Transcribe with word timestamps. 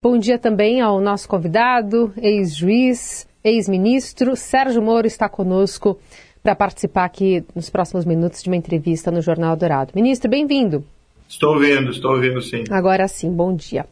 Bom 0.00 0.16
dia 0.16 0.38
também 0.38 0.80
ao 0.80 1.00
nosso 1.00 1.28
convidado, 1.28 2.12
ex-juiz, 2.18 3.26
ex-ministro, 3.42 4.36
Sérgio 4.36 4.80
Moro 4.80 5.08
está 5.08 5.28
conosco 5.28 5.98
para 6.40 6.54
participar 6.54 7.04
aqui 7.04 7.44
nos 7.52 7.68
próximos 7.68 8.04
minutos 8.04 8.40
de 8.40 8.48
uma 8.48 8.54
entrevista 8.54 9.10
no 9.10 9.20
Jornal 9.20 9.56
Dourado. 9.56 9.90
Ministro, 9.96 10.30
bem-vindo. 10.30 10.84
Estou 11.28 11.54
ouvindo, 11.54 11.90
estou 11.90 12.12
ouvindo 12.12 12.40
sim. 12.40 12.62
Agora 12.70 13.08
sim, 13.08 13.28
bom 13.28 13.52
dia. 13.52 13.86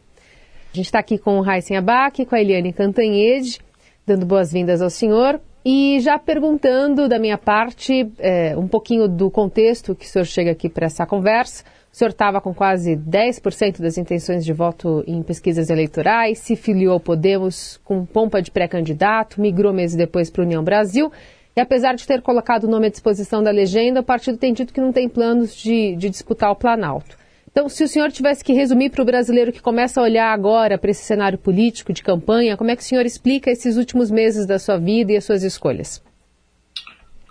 A 0.71 0.77
gente 0.77 0.85
está 0.85 0.99
aqui 0.99 1.17
com 1.17 1.39
o 1.39 1.41
Raíssen 1.41 1.75
Abac, 1.75 2.25
com 2.25 2.35
a 2.35 2.39
Eliane 2.39 2.71
Cantanhede, 2.71 3.59
dando 4.05 4.25
boas-vindas 4.25 4.81
ao 4.81 4.89
senhor 4.89 5.41
e 5.65 5.99
já 5.99 6.17
perguntando 6.17 7.09
da 7.09 7.19
minha 7.19 7.37
parte 7.37 8.09
é, 8.17 8.55
um 8.57 8.69
pouquinho 8.69 9.09
do 9.09 9.29
contexto 9.29 9.93
que 9.93 10.05
o 10.05 10.07
senhor 10.07 10.23
chega 10.23 10.51
aqui 10.51 10.69
para 10.69 10.85
essa 10.85 11.05
conversa. 11.05 11.65
O 11.97 11.99
senhor 11.99 12.11
estava 12.11 12.39
com 12.39 12.53
quase 12.53 12.95
10% 12.95 13.81
das 13.81 13.97
intenções 13.97 14.45
de 14.45 14.53
voto 14.53 15.03
em 15.07 15.23
pesquisas 15.23 15.71
eleitorais, 15.71 16.37
se 16.37 16.55
filiou 16.55 16.93
ao 16.93 16.99
Podemos 16.99 17.79
com 17.83 18.05
pompa 18.05 18.39
de 18.39 18.51
pré-candidato, 18.51 19.41
migrou 19.41 19.73
meses 19.73 19.95
depois 19.95 20.29
para 20.29 20.43
a 20.43 20.45
União 20.45 20.63
Brasil. 20.63 21.11
E 21.55 21.59
apesar 21.59 21.95
de 21.95 22.05
ter 22.05 22.21
colocado 22.21 22.65
o 22.65 22.67
nome 22.69 22.85
à 22.85 22.89
disposição 22.91 23.41
da 23.41 23.49
legenda, 23.49 24.01
o 24.01 24.03
partido 24.03 24.37
tem 24.37 24.53
dito 24.53 24.71
que 24.71 24.79
não 24.79 24.91
tem 24.91 25.09
planos 25.09 25.55
de, 25.55 25.95
de 25.95 26.07
disputar 26.11 26.51
o 26.51 26.55
Planalto. 26.55 27.17
Então, 27.51 27.67
se 27.67 27.83
o 27.83 27.87
senhor 27.87 28.11
tivesse 28.11 28.43
que 28.43 28.53
resumir 28.53 28.91
para 28.91 29.01
o 29.01 29.05
brasileiro 29.05 29.51
que 29.51 29.59
começa 29.59 29.99
a 29.99 30.03
olhar 30.03 30.31
agora 30.31 30.77
para 30.77 30.91
esse 30.91 31.03
cenário 31.03 31.39
político 31.39 31.91
de 31.91 32.03
campanha, 32.03 32.55
como 32.55 32.69
é 32.69 32.75
que 32.75 32.83
o 32.83 32.85
senhor 32.85 33.07
explica 33.07 33.49
esses 33.49 33.75
últimos 33.75 34.11
meses 34.11 34.45
da 34.45 34.59
sua 34.59 34.77
vida 34.77 35.13
e 35.13 35.17
as 35.17 35.25
suas 35.25 35.41
escolhas? 35.41 35.99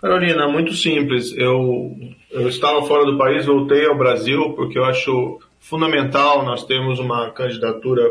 Carolina, 0.01 0.47
muito 0.47 0.75
simples. 0.75 1.33
Eu, 1.37 1.97
eu 2.31 2.49
estava 2.49 2.83
fora 2.83 3.07
do 3.07 3.17
país, 3.17 3.47
voltei 3.47 3.87
ao 3.87 3.97
Brasil 3.97 4.53
porque 4.53 4.79
eu 4.79 4.85
acho 4.85 5.41
fundamental 5.59 6.45
nós 6.45 6.65
termos 6.65 6.99
uma 6.99 7.31
candidatura 7.31 8.03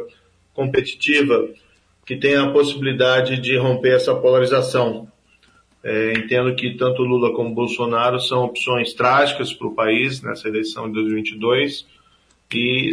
competitiva 0.53 1.47
que 2.03 2.15
tenha 2.15 2.43
a 2.43 2.51
possibilidade 2.51 3.39
de 3.39 3.55
romper 3.57 3.95
essa 3.95 4.15
polarização. 4.15 5.07
É, 5.83 6.13
entendo 6.13 6.55
que 6.55 6.71
tanto 6.75 7.03
Lula 7.03 7.35
como 7.35 7.53
Bolsonaro 7.53 8.19
são 8.19 8.45
opções 8.45 8.93
trágicas 8.93 9.53
para 9.53 9.67
o 9.67 9.75
país 9.75 10.23
nessa 10.23 10.47
eleição 10.47 10.87
de 10.87 10.93
2022 10.93 11.85
e, 12.51 12.89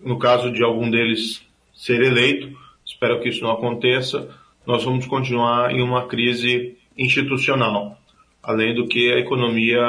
no 0.00 0.16
caso 0.16 0.52
de 0.52 0.62
algum 0.62 0.88
deles 0.88 1.44
ser 1.74 2.00
eleito, 2.00 2.56
espero 2.86 3.20
que 3.20 3.28
isso 3.28 3.42
não 3.42 3.50
aconteça, 3.50 4.28
nós 4.64 4.84
vamos 4.84 5.06
continuar 5.06 5.72
em 5.72 5.82
uma 5.82 6.06
crise 6.06 6.76
institucional 6.96 7.98
além 8.42 8.74
do 8.74 8.86
que 8.86 9.12
a 9.12 9.18
economia 9.18 9.80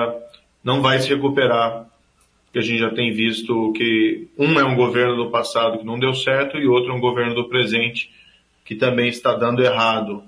não 0.64 0.82
vai 0.82 1.00
se 1.00 1.10
recuperar, 1.10 1.88
que 2.52 2.60
a 2.60 2.62
gente 2.62 2.80
já 2.80 2.92
tem 2.92 3.12
visto 3.12 3.74
que 3.74 4.28
um 4.38 4.60
é 4.60 4.64
um 4.64 4.76
governo 4.76 5.16
do 5.16 5.32
passado 5.32 5.80
que 5.80 5.86
não 5.86 5.98
deu 5.98 6.14
certo 6.14 6.58
e 6.58 6.68
outro 6.68 6.92
é 6.92 6.96
um 6.96 7.00
governo 7.00 7.34
do 7.34 7.50
presente 7.50 8.12
que 8.64 8.76
também 8.76 9.10
está 9.10 9.34
dando 9.34 9.64
errado. 9.64 10.24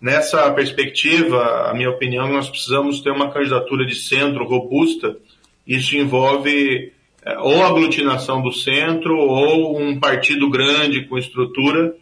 Nessa 0.00 0.48
perspectiva, 0.52 1.70
a 1.70 1.74
minha 1.74 1.90
opinião, 1.90 2.30
nós 2.30 2.48
precisamos 2.48 3.00
ter 3.00 3.10
uma 3.10 3.30
candidatura 3.30 3.84
de 3.84 3.96
centro 3.96 4.44
robusta. 4.44 5.16
Isso 5.66 5.96
envolve 5.96 6.92
é, 7.24 7.38
ou 7.38 7.64
aglutinação 7.64 8.40
do 8.40 8.52
centro 8.52 9.16
ou 9.16 9.80
um 9.80 9.98
partido 9.98 10.48
grande 10.48 11.04
com 11.06 11.18
estrutura. 11.18 11.96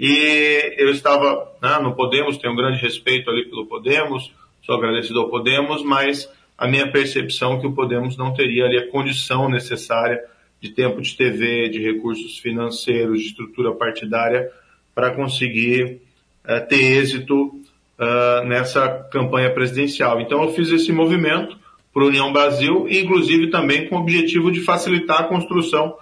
E 0.00 0.74
eu 0.78 0.90
estava 0.90 1.52
né, 1.60 1.78
no 1.82 1.94
Podemos, 1.94 2.38
tenho 2.38 2.54
um 2.54 2.56
grande 2.56 2.80
respeito 2.80 3.28
ali 3.28 3.44
pelo 3.44 3.66
Podemos, 3.66 4.32
sou 4.64 4.76
agradecido 4.76 5.20
ao 5.20 5.28
Podemos, 5.28 5.82
mas 5.82 6.28
a 6.56 6.66
minha 6.66 6.90
percepção 6.90 7.54
é 7.54 7.60
que 7.60 7.66
o 7.66 7.72
Podemos 7.72 8.16
não 8.16 8.32
teria 8.32 8.64
ali 8.64 8.78
a 8.78 8.90
condição 8.90 9.48
necessária 9.48 10.22
de 10.60 10.70
tempo 10.70 11.00
de 11.02 11.14
TV, 11.14 11.68
de 11.68 11.80
recursos 11.80 12.38
financeiros, 12.38 13.20
de 13.20 13.26
estrutura 13.26 13.72
partidária 13.72 14.50
para 14.94 15.10
conseguir 15.10 16.00
uh, 16.44 16.66
ter 16.66 16.98
êxito 16.98 17.46
uh, 17.46 18.46
nessa 18.46 18.88
campanha 19.12 19.50
presidencial. 19.50 20.20
Então 20.20 20.42
eu 20.42 20.52
fiz 20.52 20.70
esse 20.70 20.90
movimento 20.90 21.58
para 21.92 22.04
União 22.04 22.32
Brasil, 22.32 22.86
inclusive 22.88 23.50
também 23.50 23.88
com 23.88 23.96
o 23.96 24.00
objetivo 24.00 24.50
de 24.50 24.60
facilitar 24.60 25.20
a 25.20 25.24
construção 25.24 25.96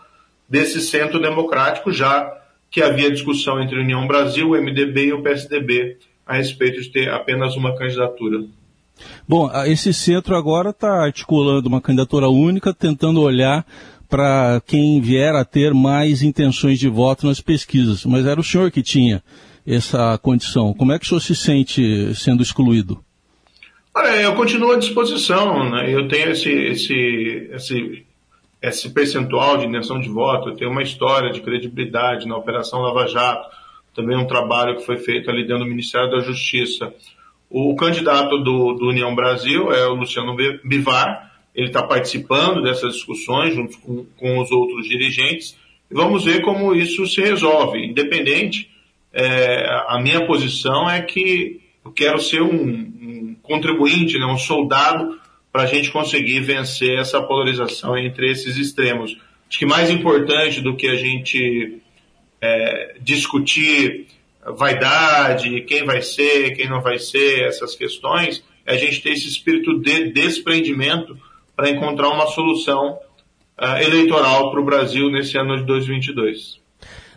desse 0.48 0.80
centro 0.80 1.18
democrático, 1.18 1.90
já 1.90 2.40
que 2.70 2.80
havia 2.80 3.10
discussão 3.10 3.60
entre 3.60 3.78
União 3.78 4.06
Brasil, 4.06 4.50
o 4.50 4.56
MDB 4.56 5.06
e 5.06 5.12
o 5.12 5.22
PSDB 5.22 5.98
a 6.32 6.36
respeito 6.36 6.80
de 6.80 6.88
ter 6.88 7.10
apenas 7.10 7.56
uma 7.56 7.76
candidatura. 7.76 8.44
Bom, 9.28 9.50
esse 9.66 9.92
centro 9.92 10.34
agora 10.34 10.70
está 10.70 11.04
articulando 11.04 11.68
uma 11.68 11.80
candidatura 11.80 12.28
única, 12.28 12.72
tentando 12.72 13.20
olhar 13.20 13.66
para 14.08 14.62
quem 14.66 15.00
vier 15.00 15.34
a 15.34 15.44
ter 15.44 15.74
mais 15.74 16.22
intenções 16.22 16.78
de 16.78 16.88
voto 16.88 17.26
nas 17.26 17.40
pesquisas. 17.40 18.04
Mas 18.06 18.26
era 18.26 18.40
o 18.40 18.44
senhor 18.44 18.70
que 18.70 18.82
tinha 18.82 19.22
essa 19.66 20.16
condição. 20.18 20.72
Como 20.72 20.92
é 20.92 20.98
que 20.98 21.04
o 21.04 21.08
senhor 21.08 21.20
se 21.20 21.36
sente 21.36 22.14
sendo 22.14 22.42
excluído? 22.42 23.02
Olha, 23.94 24.22
eu 24.22 24.34
continuo 24.34 24.72
à 24.72 24.78
disposição. 24.78 25.68
Né? 25.70 25.94
Eu 25.94 26.08
tenho 26.08 26.30
esse, 26.30 26.50
esse, 26.50 27.48
esse, 27.52 28.06
esse 28.62 28.88
percentual 28.90 29.58
de 29.58 29.66
intenção 29.66 30.00
de 30.00 30.08
voto, 30.08 30.48
eu 30.48 30.56
tenho 30.56 30.70
uma 30.70 30.82
história 30.82 31.30
de 31.30 31.42
credibilidade 31.42 32.26
na 32.26 32.36
Operação 32.36 32.80
Lava 32.80 33.06
Jato 33.06 33.61
também 33.94 34.16
um 34.16 34.26
trabalho 34.26 34.76
que 34.76 34.86
foi 34.86 34.96
feito 34.96 35.30
ali 35.30 35.42
dentro 35.42 35.64
do 35.64 35.70
Ministério 35.70 36.10
da 36.10 36.20
Justiça. 36.20 36.92
O 37.50 37.74
candidato 37.76 38.38
do, 38.38 38.72
do 38.74 38.88
União 38.88 39.14
Brasil 39.14 39.70
é 39.72 39.86
o 39.86 39.94
Luciano 39.94 40.34
Bivar, 40.64 41.30
ele 41.54 41.66
está 41.66 41.82
participando 41.82 42.62
dessas 42.62 42.94
discussões 42.94 43.54
junto 43.54 43.78
com, 43.80 44.06
com, 44.16 44.38
os 44.38 44.50
outros 44.50 44.88
dirigentes, 44.88 45.56
e 45.90 45.94
vamos 45.94 46.24
ver 46.24 46.40
como 46.40 46.74
isso 46.74 47.06
se 47.06 47.20
resolve. 47.20 47.84
Independente, 47.84 48.70
é, 49.12 49.66
a 49.86 50.00
minha 50.00 50.26
posição 50.26 50.88
é 50.88 51.02
que 51.02 51.60
eu 51.84 51.92
quero 51.92 52.18
ser 52.18 52.40
um, 52.40 52.54
um 52.54 53.36
contribuinte, 53.42 54.18
né, 54.18 54.24
um 54.24 54.38
soldado, 54.38 55.20
para 55.52 55.64
a 55.64 55.66
gente 55.66 55.90
conseguir 55.90 56.40
vencer 56.40 56.98
essa 56.98 57.20
polarização 57.20 57.98
entre 57.98 58.30
esses 58.30 58.56
extremos. 58.56 59.14
Acho 59.46 59.58
que 59.58 59.66
mais 59.66 59.90
importante 59.90 60.62
do 60.62 60.74
que 60.74 60.88
a 60.88 60.96
gente 60.96 61.81
é, 62.42 62.96
discutir 63.00 64.08
vaidade, 64.44 65.60
quem 65.62 65.84
vai 65.84 66.02
ser, 66.02 66.56
quem 66.56 66.68
não 66.68 66.82
vai 66.82 66.98
ser, 66.98 67.44
essas 67.44 67.76
questões, 67.76 68.42
é 68.66 68.74
a 68.74 68.76
gente 68.76 69.00
ter 69.00 69.10
esse 69.10 69.28
espírito 69.28 69.78
de 69.80 70.12
desprendimento 70.12 71.16
para 71.54 71.70
encontrar 71.70 72.08
uma 72.08 72.26
solução 72.26 72.98
uh, 73.60 73.76
eleitoral 73.80 74.50
para 74.50 74.60
o 74.60 74.64
Brasil 74.64 75.10
nesse 75.10 75.38
ano 75.38 75.58
de 75.58 75.64
2022. 75.64 76.60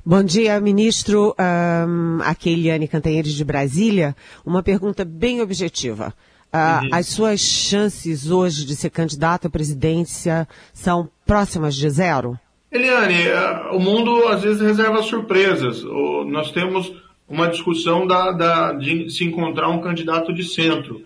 Bom 0.05 0.23
dia, 0.23 0.59
ministro. 0.61 1.35
Um, 1.39 2.19
aqui 2.21 2.51
é 2.51 2.53
Eliane 2.53 2.87
Cantanhede 2.87 3.35
de 3.35 3.43
Brasília. 3.43 4.15
Uma 4.45 4.61
pergunta 4.61 5.03
bem 5.03 5.41
objetiva. 5.41 6.13
Uh, 6.53 6.83
uhum. 6.83 6.89
As 6.91 7.07
suas 7.07 7.39
chances 7.39 8.29
hoje 8.29 8.65
de 8.65 8.75
ser 8.75 8.91
candidato 8.91 9.47
à 9.47 9.49
presidência 9.49 10.47
são 10.71 11.09
próximas 11.25 11.75
de 11.75 11.89
zero? 11.89 12.39
Eliane, 12.75 13.27
é, 13.27 13.69
o 13.71 13.79
mundo 13.79 14.27
às 14.27 14.43
vezes 14.43 14.61
reserva 14.61 15.01
surpresas. 15.01 15.83
Nós 15.83 16.51
temos 16.51 16.93
uma 17.27 17.47
discussão 17.47 18.05
da, 18.05 18.31
da, 18.31 18.73
de 18.73 19.09
se 19.09 19.23
encontrar 19.23 19.69
um 19.69 19.81
candidato 19.81 20.33
de 20.33 20.43
centro. 20.43 21.03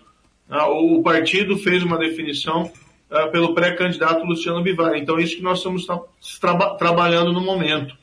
Ah, 0.48 0.68
o 0.68 1.02
partido 1.02 1.56
fez 1.56 1.82
uma 1.82 1.96
definição 1.96 2.70
ah, 3.10 3.28
pelo 3.28 3.54
pré-candidato 3.54 4.24
Luciano 4.24 4.62
Bivar. 4.62 4.96
Então, 4.96 5.18
é 5.18 5.22
isso 5.22 5.36
que 5.36 5.42
nós 5.42 5.58
estamos 5.58 5.86
tra 6.40 6.74
trabalhando 6.74 7.32
no 7.32 7.40
momento. 7.40 7.96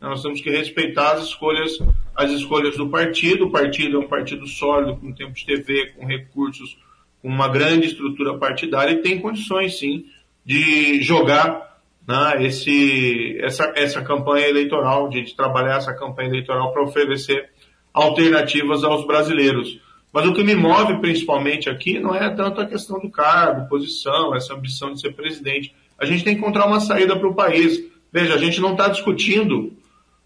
Nós 0.00 0.20
temos 0.20 0.40
que 0.40 0.50
respeitar 0.50 1.12
as 1.12 1.26
escolhas, 1.26 1.78
as 2.16 2.30
escolhas 2.32 2.76
do 2.76 2.88
partido. 2.88 3.46
O 3.46 3.50
partido 3.50 3.96
é 3.96 4.00
um 4.00 4.08
partido 4.08 4.46
sólido, 4.48 4.96
com 4.96 5.12
tempo 5.12 5.32
de 5.32 5.46
TV, 5.46 5.92
com 5.96 6.04
recursos, 6.04 6.76
com 7.22 7.28
uma 7.28 7.46
grande 7.46 7.86
estrutura 7.86 8.36
partidária 8.36 8.92
e 8.92 9.00
tem 9.02 9.20
condições, 9.20 9.78
sim, 9.78 10.06
de 10.44 11.00
jogar 11.02 11.71
né, 12.06 12.44
esse, 12.44 13.38
essa, 13.40 13.72
essa 13.76 14.02
campanha 14.02 14.48
eleitoral, 14.48 15.08
de, 15.08 15.22
de 15.22 15.36
trabalhar 15.36 15.76
essa 15.76 15.94
campanha 15.94 16.28
eleitoral 16.28 16.72
para 16.72 16.82
oferecer 16.82 17.50
alternativas 17.92 18.82
aos 18.84 19.06
brasileiros. 19.06 19.80
Mas 20.12 20.26
o 20.26 20.34
que 20.34 20.44
me 20.44 20.54
move 20.54 20.98
principalmente 20.98 21.70
aqui 21.70 21.98
não 21.98 22.14
é 22.14 22.28
tanto 22.30 22.60
a 22.60 22.66
questão 22.66 22.98
do 22.98 23.10
cargo, 23.10 23.68
posição, 23.68 24.34
essa 24.34 24.54
ambição 24.54 24.92
de 24.92 25.00
ser 25.00 25.12
presidente. 25.14 25.74
A 25.98 26.04
gente 26.04 26.22
tem 26.22 26.34
que 26.34 26.40
encontrar 26.40 26.66
uma 26.66 26.80
saída 26.80 27.16
para 27.16 27.28
o 27.28 27.34
país. 27.34 27.82
Veja, 28.12 28.34
a 28.34 28.38
gente 28.38 28.60
não 28.60 28.72
está 28.72 28.88
discutindo 28.88 29.72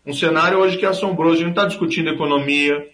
um 0.05 0.12
cenário 0.12 0.58
hoje 0.58 0.76
que 0.76 0.84
é 0.84 0.88
assombroso. 0.88 1.34
A 1.34 1.37
gente 1.37 1.44
não 1.44 1.52
está 1.52 1.67
discutindo 1.67 2.08
economia, 2.08 2.88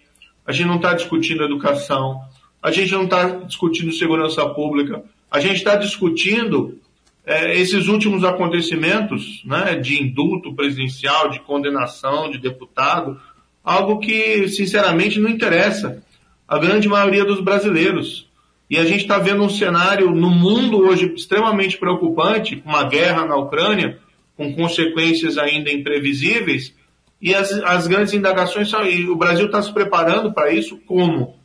a 0.45 0.51
gente 0.51 0.67
não 0.67 0.75
está 0.75 0.93
discutindo 0.93 1.43
educação, 1.43 2.21
a 2.61 2.71
gente 2.71 2.91
não 2.91 3.05
está 3.05 3.25
discutindo 3.27 3.91
segurança 3.91 4.47
pública, 4.49 5.03
a 5.31 5.39
gente 5.39 5.55
está 5.55 5.75
discutindo 5.75 6.79
é, 7.25 7.57
esses 7.57 7.87
últimos 7.87 8.23
acontecimentos 8.23 9.41
né, 9.45 9.75
de 9.75 10.01
indulto 10.01 10.53
presidencial, 10.53 11.29
de 11.29 11.39
condenação 11.39 12.29
de 12.29 12.37
deputado, 12.37 13.19
algo 13.63 13.99
que, 13.99 14.47
sinceramente, 14.49 15.19
não 15.19 15.29
interessa 15.29 16.03
a 16.47 16.59
grande 16.59 16.87
maioria 16.87 17.23
dos 17.23 17.39
brasileiros. 17.39 18.29
E 18.69 18.77
a 18.77 18.85
gente 18.85 19.01
está 19.01 19.17
vendo 19.17 19.43
um 19.43 19.49
cenário 19.49 20.11
no 20.11 20.29
mundo 20.29 20.79
hoje 20.79 21.13
extremamente 21.15 21.77
preocupante, 21.77 22.61
uma 22.65 22.83
guerra 22.83 23.25
na 23.25 23.37
Ucrânia, 23.37 23.99
com 24.35 24.53
consequências 24.53 25.37
ainda 25.37 25.71
imprevisíveis, 25.71 26.73
E 27.21 27.33
as, 27.33 27.51
as 27.51 27.87
grandes 27.87 28.13
indagações 28.13 28.69
são, 28.69 28.85
e 28.85 29.07
o 29.07 29.15
Brasil 29.15 29.45
está 29.45 29.61
se 29.61 29.71
preparando 29.71 30.33
para 30.33 30.51
isso 30.51 30.77
como? 30.85 31.37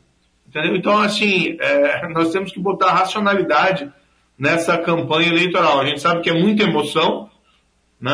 Entendeu? 0.45 0.75
Então, 0.75 0.97
assim, 0.97 1.55
é, 1.59 2.07
nós 2.11 2.33
temos 2.33 2.51
que 2.51 2.59
botar 2.59 2.91
racionalidade 2.91 3.89
nessa 4.39 4.77
campanha 4.77 5.27
eleitoral. 5.27 5.81
A 5.81 5.85
gente 5.85 5.99
sabe 5.99 6.21
que 6.21 6.29
é 6.29 6.33
muita 6.33 6.63
emoção, 6.63 7.29
né? 7.99 8.13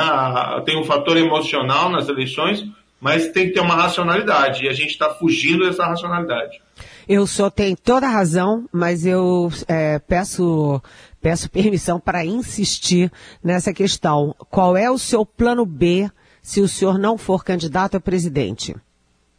tem 0.66 0.78
um 0.78 0.84
fator 0.84 1.16
emocional 1.16 1.90
nas 1.90 2.10
eleições, 2.10 2.66
mas 3.00 3.28
tem 3.28 3.48
que 3.48 3.54
ter 3.54 3.60
uma 3.60 3.76
racionalidade, 3.76 4.66
e 4.66 4.70
a 4.70 4.74
gente 4.74 4.90
está 4.90 5.14
fugindo 5.14 5.66
dessa 5.66 5.86
racionalidade. 5.86 6.60
Eu 7.08 7.28
só 7.28 7.52
tenho 7.52 7.78
toda 7.78 8.08
a 8.08 8.10
razão, 8.10 8.68
mas 8.72 9.06
eu 9.06 9.52
é, 9.68 10.00
peço, 10.00 10.82
peço 11.22 11.50
permissão 11.52 12.00
para 12.00 12.26
insistir 12.26 13.12
nessa 13.44 13.72
questão. 13.72 14.36
Qual 14.50 14.76
é 14.76 14.90
o 14.90 14.98
seu 14.98 15.24
plano 15.24 15.66
B 15.66 16.10
se 16.42 16.62
o 16.62 16.68
senhor 16.68 16.98
não 16.98 17.16
for 17.16 17.44
candidato 17.44 17.96
a 17.96 18.00
presidente? 18.00 18.76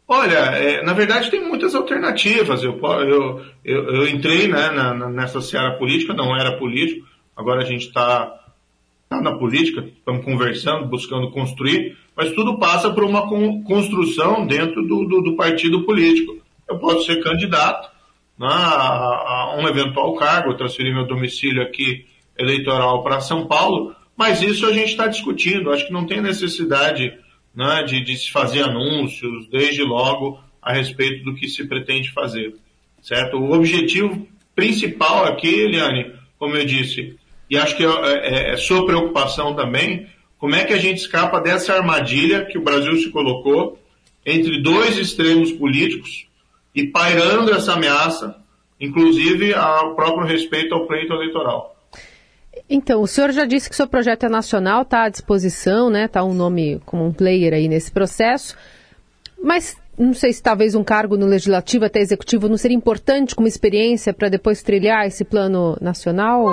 Olha, 0.07 0.37
é, 0.55 0.81
na 0.83 0.93
verdade 0.93 1.29
tem 1.29 1.43
muitas 1.43 1.75
alternativas. 1.75 2.63
Eu, 2.63 2.79
eu, 2.81 3.45
eu, 3.63 3.83
eu 3.95 4.07
entrei 4.07 4.47
né, 4.47 4.69
na, 4.69 5.09
nessa 5.09 5.41
seara 5.41 5.77
política, 5.77 6.13
não 6.13 6.35
era 6.35 6.57
político, 6.57 7.05
agora 7.35 7.61
a 7.61 7.65
gente 7.65 7.87
está 7.87 8.33
tá 9.09 9.21
na 9.21 9.37
política, 9.37 9.81
estamos 9.81 10.23
conversando, 10.23 10.85
buscando 10.85 11.29
construir, 11.31 11.97
mas 12.15 12.31
tudo 12.31 12.57
passa 12.57 12.89
por 12.89 13.03
uma 13.03 13.27
construção 13.65 14.47
dentro 14.47 14.81
do, 14.87 15.05
do, 15.05 15.21
do 15.21 15.35
partido 15.35 15.83
político. 15.83 16.37
Eu 16.69 16.79
posso 16.79 17.05
ser 17.05 17.21
candidato 17.21 17.89
né, 18.39 18.47
a, 18.47 18.53
a 18.53 19.55
um 19.57 19.67
eventual 19.67 20.15
cargo, 20.15 20.55
transferir 20.55 20.93
meu 20.93 21.05
domicílio 21.05 21.61
aqui 21.61 22.05
eleitoral 22.37 23.03
para 23.03 23.19
São 23.19 23.45
Paulo, 23.45 23.93
mas 24.15 24.41
isso 24.41 24.65
a 24.65 24.71
gente 24.71 24.89
está 24.91 25.07
discutindo. 25.07 25.71
Acho 25.71 25.87
que 25.87 25.93
não 25.93 26.05
tem 26.05 26.21
necessidade 26.21 27.13
né, 27.57 27.81
de, 27.81 28.03
de 28.03 28.15
se 28.15 28.31
fazer 28.31 28.61
anúncios 28.61 29.49
desde 29.49 29.81
logo 29.81 30.39
a 30.61 30.71
respeito 30.71 31.23
do 31.23 31.33
que 31.33 31.47
se 31.47 31.67
pretende 31.67 32.11
fazer. 32.11 32.53
Certo? 33.01 33.37
O 33.37 33.51
objetivo 33.51 34.27
principal 34.55 35.25
aqui, 35.25 35.47
Eliane, 35.47 36.13
como 36.37 36.55
eu 36.55 36.63
disse, 36.63 37.17
e 37.49 37.57
acho 37.57 37.75
que 37.75 37.83
é, 37.83 37.89
é, 37.89 38.53
é 38.53 38.57
sua 38.57 38.85
preocupação 38.85 39.55
também, 39.55 40.05
como 40.37 40.53
é 40.53 40.65
que 40.65 40.73
a 40.73 40.77
gente 40.77 40.99
escapa 40.99 41.41
dessa 41.41 41.73
armadilha 41.73 42.45
que 42.45 42.59
o 42.59 42.63
Brasil 42.63 42.95
se 42.97 43.09
colocou 43.09 43.81
entre 44.23 44.61
dois 44.61 44.99
extremos 44.99 45.51
políticos 45.51 46.27
e 46.75 46.85
pairando 46.85 47.51
essa 47.51 47.73
ameaça, 47.73 48.35
inclusive 48.79 49.55
ao 49.55 49.95
próprio 49.95 50.27
respeito 50.27 50.75
ao 50.75 50.85
pleito 50.85 51.11
eleitoral. 51.11 51.75
Então, 52.69 53.01
o 53.01 53.07
senhor 53.07 53.31
já 53.31 53.45
disse 53.45 53.69
que 53.69 53.75
seu 53.75 53.87
projeto 53.87 54.25
é 54.25 54.29
nacional, 54.29 54.81
está 54.81 55.03
à 55.03 55.09
disposição, 55.09 55.89
né? 55.89 56.05
Está 56.05 56.23
um 56.23 56.33
nome 56.33 56.81
como 56.85 57.05
um 57.05 57.13
player 57.13 57.53
aí 57.53 57.67
nesse 57.67 57.91
processo. 57.91 58.57
Mas 59.41 59.77
não 59.97 60.13
sei 60.13 60.31
se 60.31 60.43
talvez 60.43 60.75
um 60.75 60.83
cargo 60.83 61.17
no 61.17 61.25
legislativo 61.25 61.85
até 61.85 61.99
executivo 61.99 62.47
não 62.47 62.57
seria 62.57 62.77
importante 62.77 63.33
como 63.33 63.47
experiência 63.47 64.13
para 64.13 64.29
depois 64.29 64.61
trilhar 64.61 65.07
esse 65.07 65.25
plano 65.25 65.77
nacional? 65.81 66.45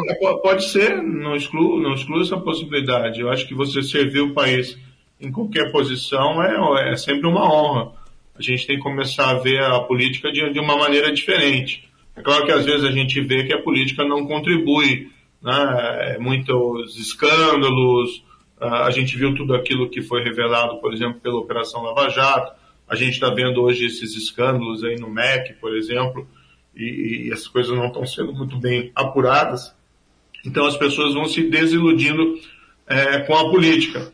Pode 0.43 0.65
ser, 0.65 1.03
não 1.03 1.37
excluo, 1.37 1.81
não 1.81 1.93
excluo 1.93 2.23
essa 2.23 2.39
possibilidade. 2.39 3.21
Eu 3.21 3.31
acho 3.31 3.47
que 3.47 3.55
você 3.55 3.83
servir 3.83 4.21
o 4.21 4.33
país 4.33 4.79
em 5.21 5.31
qualquer 5.31 5.71
posição 5.73 6.43
é, 6.43 6.93
é 6.93 6.97
sempre 6.97 7.29
uma 7.29 7.45
honra. 7.45 7.93
A 8.37 8.43
gente 8.43 8.67
tem 8.67 8.77
que 8.77 8.83
começar 8.83 9.31
a 9.31 9.39
ver 9.39 9.63
a 9.63 9.81
política 9.81 10.33
de, 10.33 10.53
de 10.53 10.59
uma 10.59 10.77
maneira 10.77 11.13
diferente. 11.13 11.89
É 12.17 12.23
claro 12.23 12.47
que 12.47 12.53
às 12.53 12.65
vezes 12.65 12.85
a 12.85 12.91
gente 12.91 13.21
vê 13.21 13.45
que 13.45 13.53
a 13.53 13.61
política 13.61 14.05
não 14.05 14.27
contribui 14.27 15.11
né, 15.45 16.17
muitos 16.19 16.99
escândalos, 16.99 18.25
a 18.59 18.91
gente 18.91 19.17
viu 19.17 19.35
tudo 19.35 19.55
aquilo 19.55 19.91
que 19.91 20.01
foi 20.01 20.23
revelado, 20.23 20.81
por 20.81 20.93
exemplo, 20.95 21.21
pela 21.21 21.39
Operação 21.39 21.83
Lava 21.83 22.09
Jato, 22.09 22.53
a 22.89 22.95
gente 22.95 23.13
está 23.13 23.29
vendo 23.29 23.63
hoje 23.63 23.85
esses 23.85 24.17
escândalos 24.17 24.83
aí 24.83 24.97
no 24.97 25.11
MEC, 25.11 25.55
por 25.61 25.77
exemplo, 25.77 26.27
e, 26.75 27.27
e 27.29 27.33
essas 27.33 27.49
coisas 27.49 27.77
não 27.77 27.89
estão 27.89 28.07
sendo 28.07 28.33
muito 28.33 28.57
bem 28.57 28.91
apuradas, 28.95 29.75
então 30.47 30.67
as 30.67 30.77
pessoas 30.77 31.15
vão 31.15 31.27
se 31.27 31.43
desiludindo 31.43 32.39
é, 32.87 33.21
com 33.21 33.35
a 33.35 33.51
política. 33.51 34.13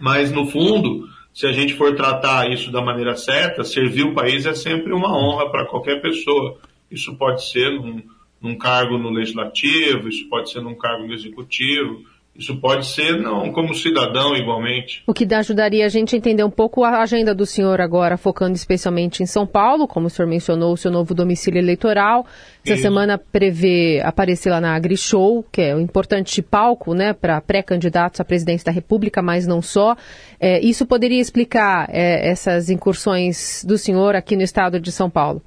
Mas, 0.00 0.30
no 0.30 0.46
fundo, 0.46 1.08
se 1.32 1.46
a 1.46 1.52
gente 1.52 1.74
for 1.74 1.94
tratar 1.94 2.50
isso 2.50 2.70
da 2.70 2.82
maneira 2.82 3.16
certa, 3.16 3.64
servir 3.64 4.04
o 4.04 4.14
país 4.14 4.46
é 4.46 4.54
sempre 4.54 4.92
uma 4.92 5.16
honra 5.16 5.50
para 5.50 5.66
qualquer 5.66 6.00
pessoa. 6.02 6.58
Isso 6.90 7.14
pode 7.16 7.46
ser 7.50 7.70
num, 7.70 8.02
num 8.46 8.56
cargo 8.56 8.96
no 8.96 9.10
legislativo, 9.10 10.08
isso 10.08 10.28
pode 10.28 10.50
ser 10.50 10.60
num 10.60 10.74
cargo 10.74 11.06
no 11.06 11.12
executivo, 11.12 12.04
isso 12.38 12.54
pode 12.60 12.86
ser 12.86 13.18
não 13.18 13.50
como 13.50 13.74
cidadão 13.74 14.36
igualmente. 14.36 15.02
O 15.06 15.14
que 15.14 15.26
ajudaria 15.34 15.86
a 15.86 15.88
gente 15.88 16.14
a 16.14 16.18
entender 16.18 16.44
um 16.44 16.50
pouco 16.50 16.84
a 16.84 17.00
agenda 17.00 17.34
do 17.34 17.46
senhor 17.46 17.80
agora, 17.80 18.16
focando 18.16 18.54
especialmente 18.54 19.22
em 19.22 19.26
São 19.26 19.46
Paulo, 19.46 19.88
como 19.88 20.06
o 20.06 20.10
senhor 20.10 20.28
mencionou, 20.28 20.74
o 20.74 20.76
seu 20.76 20.90
novo 20.90 21.14
domicílio 21.14 21.58
eleitoral. 21.58 22.26
Essa 22.64 22.74
Isso. 22.74 22.82
semana 22.82 23.16
prevê 23.18 24.02
aparecer 24.04 24.50
lá 24.50 24.60
na 24.60 24.74
AgriShow, 24.74 25.44
que 25.50 25.62
é 25.62 25.74
um 25.74 25.80
importante 25.80 26.42
palco 26.42 26.94
né, 26.94 27.14
para 27.14 27.40
pré-candidatos 27.40 28.20
à 28.20 28.24
presidência 28.24 28.66
da 28.66 28.72
República, 28.72 29.22
mas 29.22 29.46
não 29.46 29.62
só. 29.62 29.96
É, 30.38 30.60
isso 30.60 30.84
poderia 30.84 31.20
explicar 31.20 31.88
é, 31.90 32.28
essas 32.28 32.68
incursões 32.68 33.64
do 33.66 33.78
senhor 33.78 34.14
aqui 34.14 34.36
no 34.36 34.42
estado 34.42 34.78
de 34.78 34.92
São 34.92 35.08
Paulo? 35.08 35.42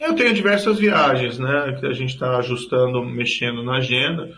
Eu 0.00 0.14
tenho 0.14 0.32
diversas 0.32 0.78
viagens, 0.78 1.38
né? 1.38 1.76
Que 1.78 1.86
a 1.86 1.92
gente 1.92 2.10
está 2.10 2.38
ajustando, 2.38 3.04
mexendo 3.04 3.62
na 3.62 3.78
agenda, 3.78 4.30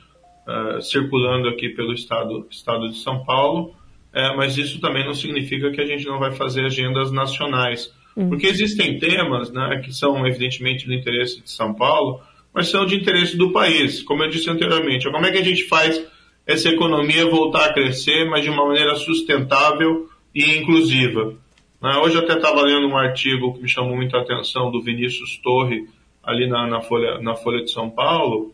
uh, 0.47 0.81
circulando 0.81 1.49
aqui 1.49 1.69
pelo 1.71 1.93
estado, 1.93 2.47
estado 2.51 2.89
de 2.89 2.97
São 2.99 3.25
Paulo, 3.25 3.75
uh, 4.15 4.37
mas 4.37 4.57
isso 4.57 4.81
também 4.81 5.05
não 5.05 5.15
significa 5.15 5.71
que 5.71 5.81
a 5.81 5.87
gente 5.87 6.07
não 6.07 6.19
vai 6.19 6.33
fazer 6.33 6.65
agendas 6.65 7.13
nacionais. 7.13 7.93
Uhum. 8.17 8.31
Porque 8.31 8.47
existem 8.47 8.99
temas 8.99 9.53
né, 9.53 9.81
que 9.85 9.93
são 9.93 10.27
evidentemente 10.27 10.87
do 10.87 10.95
interesse 10.95 11.43
de 11.43 11.51
São 11.51 11.75
Paulo, 11.75 12.21
mas 12.53 12.69
são 12.69 12.85
de 12.87 12.97
interesse 12.97 13.37
do 13.37 13.53
país. 13.53 14.03
Como 14.03 14.23
eu 14.23 14.29
disse 14.29 14.51
anteriormente, 14.51 15.11
como 15.11 15.27
é 15.27 15.31
que 15.31 15.39
a 15.39 15.45
gente 15.45 15.65
faz 15.65 16.03
essa 16.47 16.69
economia 16.69 17.27
voltar 17.27 17.67
a 17.67 17.73
crescer, 17.73 18.25
mas 18.29 18.43
de 18.43 18.51
uma 18.51 18.67
maneira 18.67 18.95
sustentável 18.97 20.09
e 20.35 20.57
inclusiva? 20.57 21.35
Hoje 21.83 22.17
eu 22.17 22.23
até 22.23 22.35
estava 22.35 22.61
lendo 22.61 22.87
um 22.87 22.97
artigo 22.97 23.55
que 23.55 23.63
me 23.63 23.69
chamou 23.69 23.97
muita 23.97 24.19
atenção 24.19 24.71
do 24.71 24.83
Vinícius 24.83 25.39
Torre, 25.39 25.89
ali 26.23 26.47
na, 26.47 26.67
na, 26.67 26.83
Folha, 26.83 27.19
na 27.21 27.35
Folha 27.35 27.65
de 27.65 27.73
São 27.73 27.89
Paulo, 27.89 28.53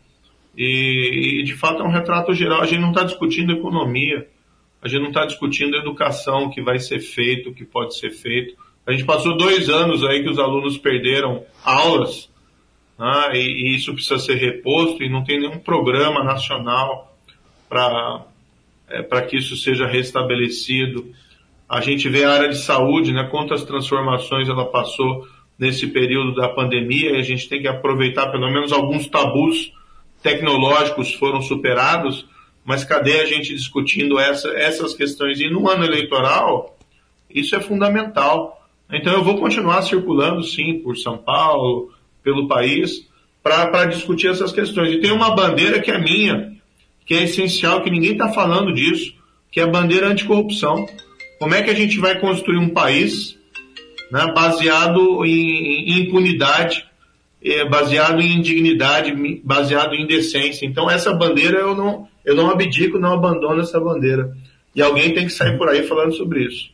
e, 0.55 1.41
e 1.41 1.43
de 1.43 1.53
fato 1.53 1.83
é 1.83 1.85
um 1.85 1.91
retrato 1.91 2.33
geral. 2.33 2.61
A 2.61 2.65
gente 2.65 2.79
não 2.79 2.91
está 2.91 3.03
discutindo 3.03 3.51
economia, 3.51 4.27
a 4.81 4.87
gente 4.87 5.01
não 5.01 5.09
está 5.09 5.25
discutindo 5.25 5.75
educação, 5.75 6.49
que 6.49 6.61
vai 6.61 6.79
ser 6.79 6.99
feito, 6.99 7.49
o 7.49 7.53
que 7.53 7.65
pode 7.65 7.97
ser 7.97 8.11
feito. 8.11 8.55
A 8.85 8.93
gente 8.93 9.03
passou 9.03 9.35
dois 9.35 9.69
anos 9.69 10.05
aí 10.05 10.23
que 10.23 10.29
os 10.29 10.39
alunos 10.39 10.77
perderam 10.77 11.43
aulas, 11.65 12.29
né? 12.97 13.31
e, 13.33 13.39
e 13.39 13.75
isso 13.75 13.93
precisa 13.93 14.19
ser 14.19 14.35
reposto, 14.35 15.03
e 15.03 15.09
não 15.09 15.25
tem 15.25 15.37
nenhum 15.37 15.59
programa 15.59 16.23
nacional 16.23 17.13
para 17.67 18.25
é, 18.89 19.21
que 19.23 19.35
isso 19.35 19.57
seja 19.57 19.85
restabelecido. 19.85 21.13
A 21.69 21.81
gente 21.81 22.07
vê 22.07 22.23
a 22.23 22.31
área 22.31 22.49
de 22.49 22.57
saúde, 22.57 23.11
né, 23.11 23.27
quantas 23.29 23.63
transformações 23.63 24.47
ela 24.47 24.65
passou 24.65 25.27
nesse 25.57 25.87
período 25.87 26.35
da 26.35 26.47
pandemia 26.49 27.11
e 27.11 27.17
a 27.17 27.21
gente 27.21 27.49
tem 27.49 27.61
que 27.61 27.67
aproveitar 27.67 28.27
pelo 28.27 28.49
menos 28.51 28.71
alguns 28.71 29.07
tabus 29.07 29.73
tecnológicos 30.21 31.13
foram 31.13 31.41
superados, 31.41 32.25
mas 32.65 32.83
cadê 32.83 33.19
a 33.21 33.25
gente 33.25 33.53
discutindo 33.53 34.19
essa, 34.19 34.49
essas 34.49 34.93
questões? 34.93 35.39
E 35.39 35.49
no 35.49 35.69
ano 35.69 35.85
eleitoral, 35.85 36.77
isso 37.29 37.55
é 37.55 37.59
fundamental. 37.59 38.67
Então 38.91 39.13
eu 39.13 39.23
vou 39.23 39.37
continuar 39.37 39.81
circulando, 39.81 40.43
sim, 40.43 40.79
por 40.79 40.97
São 40.97 41.17
Paulo, 41.17 41.91
pelo 42.23 42.47
país, 42.47 43.07
para 43.41 43.85
discutir 43.85 44.27
essas 44.27 44.51
questões. 44.51 44.91
E 44.91 44.99
tem 44.99 45.11
uma 45.11 45.35
bandeira 45.35 45.79
que 45.79 45.91
é 45.91 45.97
minha, 45.97 46.53
que 47.05 47.13
é 47.13 47.23
essencial, 47.23 47.81
que 47.81 47.89
ninguém 47.89 48.13
está 48.13 48.29
falando 48.29 48.73
disso, 48.73 49.13
que 49.51 49.59
é 49.59 49.63
a 49.63 49.67
bandeira 49.67 50.07
anticorrupção. 50.07 50.85
Como 51.39 51.53
é 51.53 51.61
que 51.61 51.69
a 51.69 51.75
gente 51.75 51.99
vai 51.99 52.19
construir 52.19 52.57
um 52.57 52.69
país 52.69 53.37
né, 54.11 54.31
baseado 54.33 55.23
em, 55.25 55.89
em 55.89 55.99
impunidade, 56.01 56.85
é, 57.43 57.67
baseado 57.67 58.21
em 58.21 58.37
indignidade, 58.37 59.13
baseado 59.43 59.93
em 59.93 60.07
decência? 60.07 60.65
Então 60.65 60.89
essa 60.89 61.13
bandeira 61.13 61.59
eu 61.59 61.75
não, 61.75 62.07
eu 62.25 62.35
não 62.35 62.49
abdico, 62.49 62.97
não 62.97 63.13
abandono 63.13 63.61
essa 63.61 63.79
bandeira. 63.79 64.35
E 64.75 64.81
alguém 64.81 65.13
tem 65.13 65.25
que 65.25 65.31
sair 65.31 65.57
por 65.57 65.69
aí 65.69 65.83
falando 65.83 66.13
sobre 66.13 66.45
isso. 66.45 66.69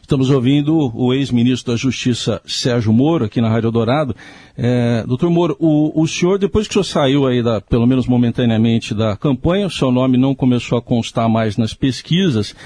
Estamos 0.00 0.30
ouvindo 0.30 0.90
o 0.94 1.12
ex-ministro 1.12 1.72
da 1.72 1.76
Justiça 1.76 2.40
Sérgio 2.46 2.92
Moro 2.94 3.26
aqui 3.26 3.42
na 3.42 3.50
Rádio 3.50 3.70
Dourado. 3.70 4.16
É, 4.56 5.04
doutor 5.06 5.28
Moro, 5.28 5.54
o, 5.60 6.00
o, 6.00 6.08
senhor, 6.08 6.38
depois 6.38 6.66
que 6.66 6.78
o 6.78 6.82
senhor 6.82 6.84
saiu 6.84 7.26
aí, 7.26 7.42
da, 7.42 7.60
pelo 7.60 7.86
menos 7.86 8.06
momentaneamente, 8.06 8.94
da 8.94 9.18
campanha, 9.18 9.66
o 9.66 9.70
seu 9.70 9.92
nome 9.92 10.16
não 10.16 10.34
começou 10.34 10.78
a 10.78 10.82
constar 10.82 11.28
mais 11.28 11.58
nas 11.58 11.74
pesquisas 11.74 12.56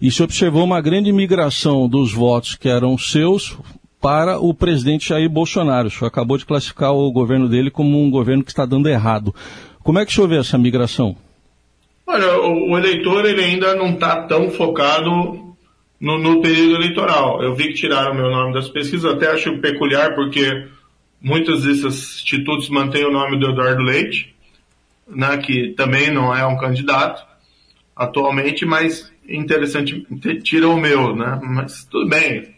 e 0.00 0.10
se 0.10 0.22
observou 0.22 0.64
uma 0.64 0.80
grande 0.80 1.12
migração 1.12 1.88
dos 1.88 2.12
votos 2.12 2.54
que 2.54 2.68
eram 2.68 2.96
seus 2.96 3.56
para 4.00 4.38
o 4.38 4.54
presidente 4.54 5.10
Jair 5.10 5.28
Bolsonaro. 5.28 5.88
O 5.88 5.90
senhor 5.90 6.08
acabou 6.08 6.38
de 6.38 6.46
classificar 6.46 6.92
o 6.92 7.12
governo 7.12 7.48
dele 7.48 7.70
como 7.70 8.02
um 8.02 8.10
governo 8.10 8.42
que 8.42 8.50
está 8.50 8.64
dando 8.64 8.88
errado. 8.88 9.34
Como 9.82 9.98
é 9.98 10.06
que 10.06 10.12
o 10.12 10.14
senhor 10.14 10.28
vê 10.28 10.36
essa 10.38 10.56
migração? 10.56 11.16
Olha, 12.06 12.40
o, 12.40 12.72
o 12.72 12.78
eleitor 12.78 13.26
ele 13.26 13.44
ainda 13.44 13.74
não 13.74 13.90
está 13.90 14.22
tão 14.22 14.50
focado 14.50 15.54
no, 16.00 16.18
no 16.18 16.40
período 16.40 16.76
eleitoral. 16.76 17.42
Eu 17.42 17.54
vi 17.54 17.68
que 17.68 17.74
tiraram 17.74 18.14
meu 18.14 18.30
nome 18.30 18.54
das 18.54 18.68
pesquisas, 18.68 19.04
até 19.04 19.30
acho 19.30 19.58
peculiar 19.58 20.14
porque 20.14 20.66
muitos 21.20 21.64
desses 21.64 22.22
institutos 22.22 22.70
mantêm 22.70 23.04
o 23.04 23.12
nome 23.12 23.38
do 23.38 23.50
Eduardo 23.50 23.82
Leite, 23.82 24.34
né, 25.06 25.36
que 25.36 25.74
também 25.76 26.10
não 26.10 26.34
é 26.34 26.46
um 26.46 26.56
candidato 26.56 27.22
atualmente, 27.94 28.64
mas 28.64 29.12
interessante, 29.30 30.06
tira 30.42 30.68
o 30.68 30.78
meu, 30.78 31.14
né? 31.14 31.40
Mas 31.42 31.84
tudo 31.84 32.08
bem, 32.08 32.54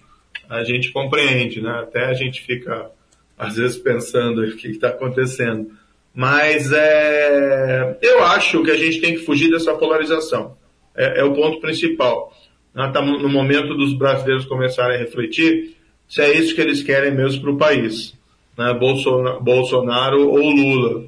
a 0.49 0.65
gente 0.65 0.91
compreende, 0.93 1.61
né? 1.61 1.71
Até 1.83 2.07
a 2.07 2.15
gente 2.15 2.43
fica, 2.43 2.91
às 3.39 3.57
vezes, 3.57 3.77
pensando 3.77 4.43
o 4.43 4.57
que 4.57 4.69
está 4.69 4.89
acontecendo. 4.89 5.71
Mas 6.15 6.73
é, 6.73 7.99
eu 8.03 8.25
acho 8.25 8.63
que 8.63 8.71
a 8.71 8.77
gente 8.77 9.01
tem 9.01 9.15
que 9.15 9.25
fugir 9.25 9.51
dessa 9.51 9.75
polarização. 9.75 10.57
É, 10.95 11.21
é 11.21 11.25
o 11.25 11.33
ponto 11.33 11.61
principal. 11.61 12.33
Está 12.75 13.03
no 13.03 13.29
momento 13.29 13.75
dos 13.75 13.95
brasileiros 13.95 14.47
começarem 14.47 14.97
a 14.97 14.99
refletir 14.99 15.77
se 16.09 16.21
é 16.21 16.33
isso 16.33 16.55
que 16.55 16.61
eles 16.61 16.83
querem 16.83 17.15
mesmo 17.15 17.43
para 17.43 17.51
o 17.51 17.57
país. 17.57 18.15
Né? 18.57 18.75
Bolsonaro, 18.75 19.43
Bolsonaro 19.43 20.29
ou 20.29 20.51
Lula. 20.51 21.05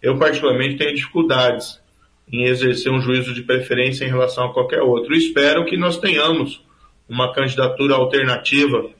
Eu, 0.00 0.16
particularmente, 0.18 0.76
tenho 0.76 0.94
dificuldades 0.94 1.80
em 2.30 2.44
exercer 2.44 2.90
um 2.90 3.00
juízo 3.00 3.34
de 3.34 3.42
preferência 3.42 4.04
em 4.04 4.08
relação 4.08 4.44
a 4.44 4.52
qualquer 4.52 4.82
outro. 4.82 5.14
espero 5.14 5.64
que 5.64 5.76
nós 5.76 5.98
tenhamos 5.98 6.62
uma 7.08 7.32
candidatura 7.32 7.94
alternativa 7.94 8.90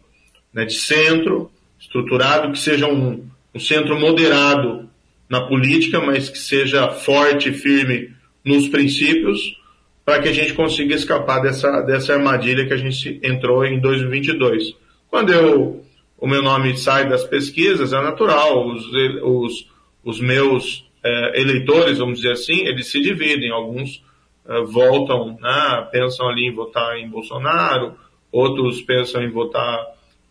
né, 0.52 0.64
de 0.64 0.74
centro, 0.74 1.50
estruturado, 1.80 2.52
que 2.52 2.58
seja 2.58 2.86
um, 2.86 3.26
um 3.54 3.58
centro 3.58 3.98
moderado 3.98 4.88
na 5.28 5.40
política, 5.40 6.00
mas 6.00 6.28
que 6.28 6.38
seja 6.38 6.90
forte 6.90 7.48
e 7.48 7.52
firme 7.52 8.10
nos 8.44 8.68
princípios, 8.68 9.58
para 10.04 10.20
que 10.20 10.28
a 10.28 10.32
gente 10.32 10.52
consiga 10.52 10.94
escapar 10.94 11.40
dessa, 11.40 11.80
dessa 11.80 12.12
armadilha 12.12 12.66
que 12.66 12.74
a 12.74 12.76
gente 12.76 13.18
entrou 13.22 13.64
em 13.64 13.80
2022. 13.80 14.76
Quando 15.08 15.32
eu, 15.32 15.82
o 16.18 16.26
meu 16.26 16.42
nome 16.42 16.76
sai 16.76 17.08
das 17.08 17.24
pesquisas, 17.24 17.92
é 17.92 18.02
natural, 18.02 18.68
os, 18.68 18.84
os, 19.22 19.70
os 20.04 20.20
meus 20.20 20.83
é, 21.04 21.40
eleitores, 21.40 21.98
vamos 21.98 22.20
dizer 22.20 22.32
assim, 22.32 22.66
eles 22.66 22.90
se 22.90 23.00
dividem. 23.00 23.50
Alguns 23.50 24.02
é, 24.48 24.60
voltam, 24.62 25.36
né, 25.40 25.88
pensam 25.92 26.28
ali 26.28 26.48
em 26.48 26.54
votar 26.54 26.96
em 26.98 27.08
Bolsonaro, 27.08 27.94
outros 28.32 28.80
pensam 28.82 29.22
em 29.22 29.30
votar 29.30 29.86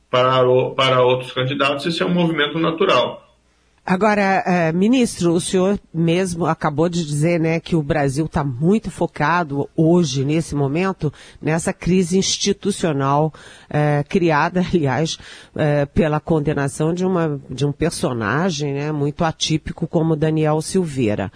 para, 0.10 0.44
para 0.76 1.04
outros 1.04 1.32
candidatos. 1.32 1.86
Isso 1.86 2.04
é 2.04 2.06
um 2.06 2.14
movimento 2.14 2.60
natural. 2.60 3.23
Agora, 3.86 4.22
é, 4.22 4.72
ministro, 4.72 5.34
o 5.34 5.42
senhor 5.42 5.78
mesmo 5.94 6.46
acabou 6.46 6.88
de 6.88 7.04
dizer 7.04 7.38
né, 7.38 7.60
que 7.60 7.76
o 7.76 7.84
Brasil 7.84 8.26
está 8.26 8.42
muito 8.42 8.90
focado 8.90 9.70
hoje, 9.76 10.24
nesse 10.24 10.56
momento, 10.56 11.12
nessa 11.42 11.74
crise 11.74 12.18
institucional 12.18 13.34
é, 13.70 14.02
criada, 14.08 14.64
aliás, 14.74 15.18
é, 15.54 15.86
pela 15.86 16.22
condenação 16.22 16.94
de, 16.94 17.06
uma, 17.06 17.42
de 17.50 17.66
um 17.66 17.74
personagem 17.74 18.74
né, 18.74 18.90
muito 18.94 19.26
atípico 19.26 19.86
como 19.86 20.16
Daniel 20.16 20.62
Silveira. 20.62 21.30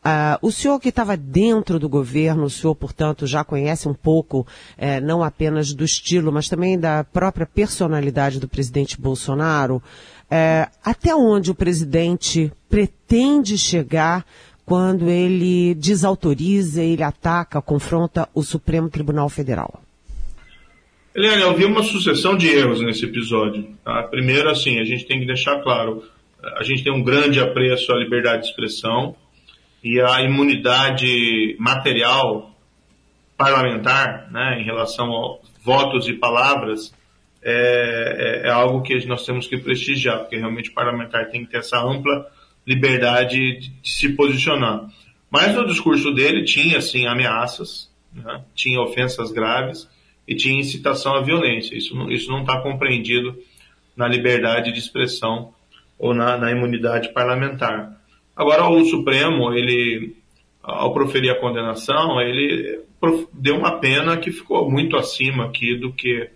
Uh, 0.00 0.40
o 0.40 0.50
senhor 0.50 0.80
que 0.80 0.88
estava 0.88 1.14
dentro 1.14 1.78
do 1.78 1.86
governo, 1.86 2.44
o 2.44 2.50
senhor, 2.50 2.74
portanto, 2.74 3.26
já 3.26 3.44
conhece 3.44 3.86
um 3.86 3.92
pouco, 3.92 4.46
eh, 4.78 4.98
não 4.98 5.22
apenas 5.22 5.74
do 5.74 5.84
estilo, 5.84 6.32
mas 6.32 6.48
também 6.48 6.78
da 6.78 7.04
própria 7.04 7.44
personalidade 7.44 8.40
do 8.40 8.48
presidente 8.48 8.98
Bolsonaro. 8.98 9.82
Eh, 10.30 10.68
até 10.84 11.14
onde 11.14 11.50
o 11.50 11.54
presidente 11.54 12.52
pretende 12.68 13.58
chegar 13.58 14.24
quando 14.64 15.10
ele 15.10 15.74
desautoriza, 15.74 16.82
ele 16.82 17.02
ataca, 17.02 17.60
confronta 17.60 18.28
o 18.32 18.42
Supremo 18.42 18.88
Tribunal 18.88 19.28
Federal? 19.28 19.82
Eliane, 21.12 21.42
eu 21.42 21.56
vi 21.56 21.64
uma 21.64 21.82
sucessão 21.82 22.36
de 22.36 22.46
erros 22.46 22.80
nesse 22.80 23.04
episódio. 23.04 23.66
Tá? 23.84 24.04
Primeiro, 24.04 24.48
assim, 24.48 24.78
a 24.78 24.84
gente 24.84 25.06
tem 25.06 25.18
que 25.18 25.26
deixar 25.26 25.60
claro, 25.60 26.04
a 26.56 26.62
gente 26.62 26.84
tem 26.84 26.92
um 26.92 27.02
grande 27.02 27.40
apreço 27.40 27.92
à 27.92 27.96
liberdade 27.96 28.42
de 28.42 28.48
expressão, 28.50 29.16
e 29.82 30.00
a 30.00 30.20
imunidade 30.22 31.56
material 31.58 32.54
parlamentar, 33.36 34.30
né, 34.30 34.60
em 34.60 34.64
relação 34.64 35.06
a 35.06 35.38
votos 35.64 36.06
e 36.06 36.12
palavras, 36.12 36.92
é, 37.42 38.42
é, 38.44 38.48
é, 38.48 38.50
algo 38.50 38.82
que 38.82 39.06
nós 39.06 39.24
temos 39.24 39.46
que 39.46 39.56
prestigiar, 39.56 40.20
porque 40.20 40.36
realmente 40.36 40.70
o 40.70 40.74
parlamentar 40.74 41.30
tem 41.30 41.44
que 41.44 41.50
ter 41.50 41.58
essa 41.58 41.78
ampla 41.82 42.30
liberdade 42.66 43.36
de, 43.58 43.70
de 43.70 43.90
se 43.90 44.10
posicionar. 44.10 44.86
Mas 45.30 45.54
no 45.54 45.66
discurso 45.66 46.12
dele 46.12 46.44
tinha, 46.44 46.80
sim, 46.82 47.06
ameaças, 47.06 47.90
né, 48.12 48.42
tinha 48.54 48.80
ofensas 48.82 49.32
graves 49.32 49.88
e 50.28 50.34
tinha 50.34 50.60
incitação 50.60 51.14
à 51.14 51.22
violência. 51.22 51.76
Isso, 51.76 51.94
isso 52.10 52.30
não 52.30 52.40
está 52.40 52.60
compreendido 52.60 53.38
na 53.96 54.06
liberdade 54.06 54.72
de 54.72 54.78
expressão 54.78 55.54
ou 55.98 56.12
na, 56.12 56.36
na 56.36 56.50
imunidade 56.50 57.12
parlamentar. 57.12 57.98
Agora, 58.36 58.68
o 58.68 58.84
Supremo, 58.84 59.52
ele, 59.52 60.14
ao 60.62 60.92
proferir 60.92 61.30
a 61.30 61.40
condenação, 61.40 62.20
ele 62.20 62.80
deu 63.32 63.56
uma 63.56 63.78
pena 63.78 64.16
que 64.16 64.30
ficou 64.30 64.70
muito 64.70 64.96
acima 64.96 65.46
aqui 65.46 65.74
do 65.74 65.92
que 65.92 66.30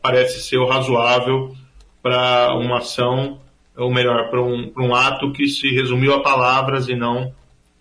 parece 0.00 0.42
ser 0.42 0.58
o 0.58 0.66
razoável 0.66 1.54
para 2.02 2.54
uma 2.54 2.78
ação, 2.78 3.40
ou 3.76 3.92
melhor, 3.92 4.28
para 4.28 4.42
um, 4.42 4.72
um, 4.76 4.94
ato 4.94 5.32
que 5.32 5.46
se 5.46 5.68
resumiu 5.70 6.14
a 6.14 6.22
palavras 6.22 6.88
e 6.88 6.96
não 6.96 7.32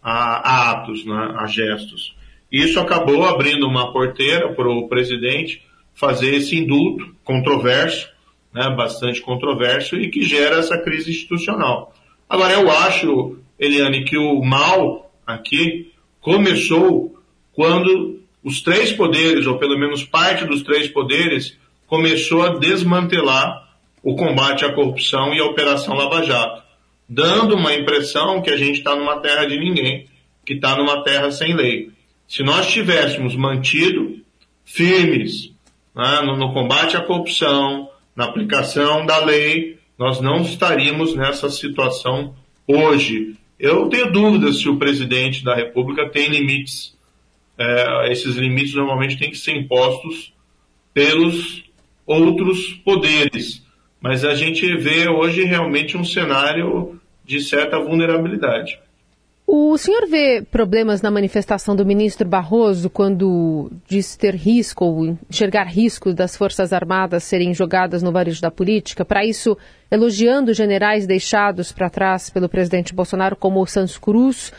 a, 0.01 0.12
a 0.12 0.71
atos, 0.71 1.05
né, 1.05 1.33
a 1.38 1.48
gestos. 1.48 2.15
Isso 2.51 2.79
acabou 2.79 3.25
abrindo 3.25 3.67
uma 3.67 3.91
porteira 3.91 4.53
para 4.53 4.69
o 4.69 4.88
presidente 4.88 5.63
fazer 5.93 6.36
esse 6.36 6.57
indulto 6.57 7.15
controverso, 7.24 8.10
né, 8.53 8.69
bastante 8.75 9.21
controverso, 9.21 9.95
e 9.95 10.10
que 10.10 10.24
gera 10.24 10.57
essa 10.57 10.77
crise 10.77 11.12
institucional. 11.12 11.93
Agora, 12.29 12.53
eu 12.53 12.69
acho, 12.69 13.38
Eliane, 13.60 14.03
que 14.03 14.17
o 14.17 14.41
mal 14.43 15.12
aqui 15.25 15.91
começou 16.19 17.15
quando 17.53 18.19
os 18.43 18.62
três 18.62 18.91
poderes, 18.91 19.45
ou 19.45 19.57
pelo 19.57 19.77
menos 19.77 20.03
parte 20.03 20.45
dos 20.45 20.63
três 20.63 20.88
poderes, 20.88 21.57
começou 21.91 22.41
a 22.43 22.57
desmantelar 22.57 23.67
o 24.01 24.15
combate 24.15 24.63
à 24.63 24.71
corrupção 24.71 25.33
e 25.33 25.41
a 25.41 25.45
Operação 25.45 25.93
Lava 25.93 26.24
Jato, 26.24 26.63
dando 27.07 27.53
uma 27.53 27.74
impressão 27.74 28.41
que 28.41 28.50
a 28.50 28.55
gente 28.55 28.77
está 28.77 28.95
numa 28.95 29.19
terra 29.19 29.43
de 29.43 29.60
ninguém, 29.60 30.07
que 30.45 30.53
está 30.53 30.77
numa 30.77 31.03
terra 31.03 31.29
sem 31.31 31.53
lei. 31.53 31.89
Se 32.29 32.43
nós 32.43 32.71
tivéssemos 32.71 33.36
mantido 33.36 34.21
firmes 34.63 35.51
né, 35.93 36.21
no, 36.21 36.38
no 36.38 36.53
combate 36.53 36.95
à 36.95 37.01
corrupção, 37.01 37.89
na 38.15 38.24
aplicação 38.24 39.05
da 39.05 39.17
lei, 39.25 39.77
nós 40.00 40.21
não 40.21 40.43
estaríamos 40.43 41.13
nessa 41.13 41.50
situação 41.50 42.33
hoje. 42.65 43.36
Eu 43.60 43.89
tenho 43.89 44.10
dúvidas 44.10 44.62
se 44.62 44.69
o 44.69 44.77
presidente 44.77 45.43
da 45.43 45.53
República 45.53 46.07
tem 46.07 46.29
limites. 46.29 46.98
É, 47.57 48.10
esses 48.13 48.38
limites 48.38 48.75
normalmente 48.75 49.17
têm 49.17 49.29
que 49.29 49.38
ser 49.38 49.57
impostos 49.57 50.31
pelos 50.93 51.69
outros 52.05 52.74
poderes. 52.86 53.65
Mas 54.00 54.25
a 54.25 54.34
gente 54.34 54.75
vê 54.77 55.08
hoje 55.08 55.43
realmente 55.43 55.96
um 55.96 56.03
cenário 56.03 57.00
de 57.24 57.39
certa 57.39 57.79
vulnerabilidade. 57.79 58.79
O 59.53 59.77
senhor 59.77 60.08
vê 60.08 60.41
problemas 60.41 61.01
na 61.01 61.12
manifestação 61.12 61.75
do 61.75 61.86
ministro 61.86 62.25
Barroso 62.25 62.89
quando 62.89 63.70
diz 63.86 64.15
ter 64.15 64.34
risco 64.34 64.86
ou 64.86 65.17
enxergar 65.29 65.65
risco 65.65 66.13
das 66.13 66.38
Forças 66.38 66.72
Armadas 66.72 67.25
serem 67.25 67.53
jogadas 67.53 68.01
no 68.01 68.13
varejo 68.13 68.41
da 68.41 68.50
política? 68.50 69.03
Para 69.03 69.25
isso, 69.25 69.58
elogiando 69.91 70.53
generais 70.53 71.05
deixados 71.05 71.74
para 71.74 71.89
trás 71.89 72.29
pelo 72.29 72.48
presidente 72.48 72.96
Bolsonaro, 72.96 73.36
como 73.36 73.62
o 73.62 73.67
Santos 73.67 73.98
Cruz, 73.98 74.53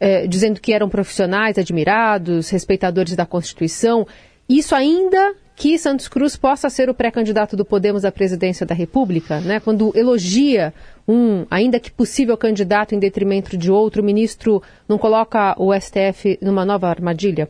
eh, 0.00 0.26
dizendo 0.26 0.58
que 0.58 0.72
eram 0.72 0.88
profissionais 0.88 1.58
admirados, 1.58 2.48
respeitadores 2.48 3.14
da 3.14 3.26
Constituição. 3.26 4.06
Isso 4.50 4.74
ainda 4.74 5.36
que 5.54 5.78
Santos 5.78 6.08
Cruz 6.08 6.36
possa 6.36 6.68
ser 6.68 6.90
o 6.90 6.94
pré-candidato 6.94 7.56
do 7.56 7.64
Podemos 7.64 8.04
à 8.04 8.10
presidência 8.10 8.66
da 8.66 8.74
República, 8.74 9.40
né? 9.40 9.60
Quando 9.60 9.92
elogia 9.94 10.74
um, 11.06 11.46
ainda 11.48 11.78
que 11.78 11.88
possível 11.88 12.36
candidato 12.36 12.92
em 12.92 12.98
detrimento 12.98 13.56
de 13.56 13.70
outro, 13.70 14.02
o 14.02 14.04
ministro 14.04 14.60
não 14.88 14.98
coloca 14.98 15.54
o 15.56 15.72
STF 15.72 16.36
numa 16.42 16.64
nova 16.64 16.88
armadilha? 16.88 17.48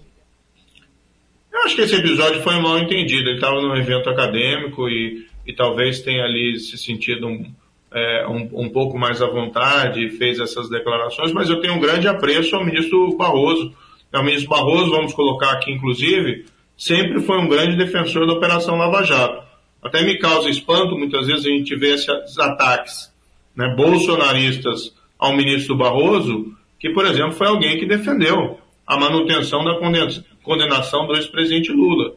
Eu 1.50 1.60
acho 1.60 1.74
que 1.74 1.80
esse 1.80 1.94
episódio 1.94 2.42
foi 2.42 2.60
mal 2.60 2.78
entendido. 2.78 3.30
Ele 3.30 3.36
estava 3.36 3.62
num 3.62 3.74
evento 3.76 4.10
acadêmico 4.10 4.86
e, 4.86 5.26
e 5.46 5.54
talvez 5.54 6.00
tenha 6.02 6.24
ali 6.24 6.58
se 6.58 6.76
sentido 6.76 7.28
um, 7.28 7.50
é, 7.94 8.26
um, 8.28 8.64
um, 8.64 8.68
pouco 8.68 8.98
mais 8.98 9.22
à 9.22 9.26
vontade 9.26 10.04
e 10.04 10.10
fez 10.10 10.38
essas 10.38 10.68
declarações, 10.68 11.32
mas 11.32 11.48
eu 11.48 11.62
tenho 11.62 11.74
um 11.74 11.80
grande 11.80 12.06
apreço 12.06 12.54
ao 12.56 12.64
ministro 12.64 13.16
Barroso. 13.16 13.72
O 14.12 14.22
ministro 14.22 14.50
Barroso, 14.50 14.90
vamos 14.90 15.14
colocar 15.14 15.52
aqui 15.52 15.72
inclusive, 15.72 16.44
sempre 16.80 17.20
foi 17.20 17.38
um 17.38 17.46
grande 17.46 17.76
defensor 17.76 18.26
da 18.26 18.32
Operação 18.32 18.76
Lava 18.76 19.04
Jato. 19.04 19.42
Até 19.82 20.02
me 20.02 20.18
causa 20.18 20.48
espanto, 20.48 20.96
muitas 20.96 21.26
vezes 21.26 21.44
a 21.44 21.50
gente 21.50 21.76
vê 21.76 21.92
esses 21.92 22.38
ataques 22.38 23.12
né, 23.54 23.74
bolsonaristas 23.76 24.94
ao 25.18 25.36
ministro 25.36 25.76
Barroso, 25.76 26.46
que, 26.78 26.88
por 26.88 27.04
exemplo, 27.04 27.32
foi 27.32 27.48
alguém 27.48 27.78
que 27.78 27.84
defendeu 27.84 28.58
a 28.86 28.98
manutenção 28.98 29.62
da 29.62 29.78
condenação 30.42 31.06
do 31.06 31.14
ex-presidente 31.16 31.70
Lula. 31.70 32.14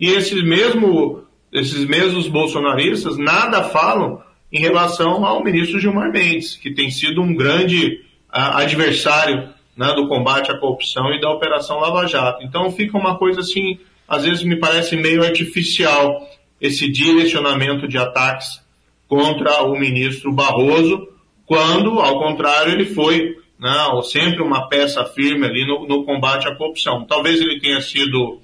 E 0.00 0.08
esses, 0.08 0.42
mesmo, 0.42 1.24
esses 1.52 1.84
mesmos 1.84 2.28
bolsonaristas 2.28 3.18
nada 3.18 3.64
falam 3.64 4.22
em 4.50 4.58
relação 4.58 5.22
ao 5.26 5.44
ministro 5.44 5.78
Gilmar 5.78 6.10
Mendes, 6.10 6.56
que 6.56 6.72
tem 6.72 6.90
sido 6.90 7.20
um 7.20 7.34
grande 7.34 8.02
adversário 8.30 9.50
né, 9.76 9.92
do 9.94 10.08
combate 10.08 10.50
à 10.50 10.58
corrupção 10.58 11.12
e 11.12 11.20
da 11.20 11.30
Operação 11.30 11.78
Lava 11.78 12.06
Jato. 12.06 12.42
Então 12.42 12.70
fica 12.70 12.96
uma 12.96 13.18
coisa 13.18 13.40
assim, 13.40 13.78
às 14.08 14.24
vezes 14.24 14.42
me 14.42 14.56
parece 14.56 14.96
meio 14.96 15.22
artificial 15.22 16.26
esse 16.60 16.90
direcionamento 16.90 17.86
de 17.86 17.98
ataques 17.98 18.60
contra 19.06 19.62
o 19.62 19.78
ministro 19.78 20.32
Barroso, 20.32 21.08
quando, 21.46 22.00
ao 22.00 22.18
contrário, 22.18 22.72
ele 22.72 22.86
foi 22.86 23.36
né, 23.58 23.70
sempre 24.02 24.42
uma 24.42 24.68
peça 24.68 25.04
firme 25.04 25.46
ali 25.46 25.66
no, 25.66 25.86
no 25.86 26.04
combate 26.04 26.48
à 26.48 26.54
corrupção. 26.54 27.04
Talvez 27.04 27.40
ele 27.40 27.60
tenha 27.60 27.80
sido, 27.80 28.40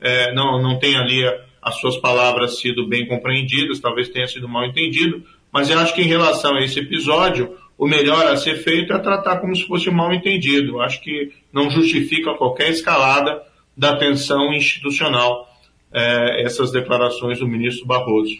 é, 0.00 0.32
não, 0.34 0.60
não 0.62 0.78
tenha 0.78 1.00
ali 1.00 1.22
as 1.62 1.76
suas 1.80 1.96
palavras 1.96 2.60
sido 2.60 2.86
bem 2.86 3.06
compreendidas, 3.06 3.80
talvez 3.80 4.08
tenha 4.08 4.26
sido 4.26 4.48
mal 4.48 4.64
entendido, 4.64 5.22
mas 5.52 5.68
eu 5.68 5.78
acho 5.78 5.94
que 5.94 6.02
em 6.02 6.06
relação 6.06 6.54
a 6.54 6.60
esse 6.60 6.78
episódio, 6.78 7.56
o 7.76 7.86
melhor 7.86 8.26
a 8.26 8.36
ser 8.36 8.56
feito 8.56 8.92
é 8.92 8.98
tratar 8.98 9.38
como 9.38 9.54
se 9.54 9.66
fosse 9.66 9.90
mal 9.90 10.12
entendido. 10.12 10.72
Eu 10.72 10.80
acho 10.80 11.00
que 11.00 11.32
não 11.52 11.70
justifica 11.70 12.34
qualquer 12.34 12.70
escalada 12.70 13.42
da 13.78 13.96
tensão 13.96 14.52
institucional 14.52 15.48
é, 15.92 16.42
essas 16.42 16.72
declarações 16.72 17.38
do 17.38 17.46
ministro 17.46 17.86
Barroso. 17.86 18.36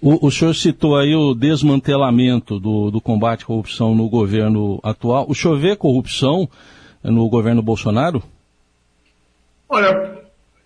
O, 0.00 0.26
o, 0.26 0.30
senhor 0.32 0.52
citou 0.54 0.96
aí 0.96 1.14
o 1.14 1.32
desmantelamento 1.32 2.58
do, 2.58 2.90
do, 2.90 3.00
combate 3.00 3.44
à 3.44 3.46
corrupção 3.46 3.94
no 3.94 4.08
governo 4.08 4.80
atual. 4.82 5.24
O 5.28 5.34
senhor 5.34 5.56
vê 5.56 5.76
corrupção 5.76 6.48
no 7.04 7.28
governo 7.28 7.62
Bolsonaro? 7.62 8.20
Olha, 9.68 10.18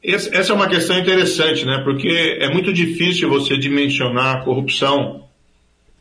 esse, 0.02 0.34
essa 0.34 0.52
é 0.52 0.54
uma 0.54 0.68
questão 0.68 0.98
interessante, 0.98 1.66
né? 1.66 1.82
Porque 1.84 2.38
é 2.40 2.50
muito 2.50 2.72
difícil 2.72 3.28
você 3.28 3.58
dimensionar 3.58 4.36
a 4.36 4.40
corrupção 4.40 5.24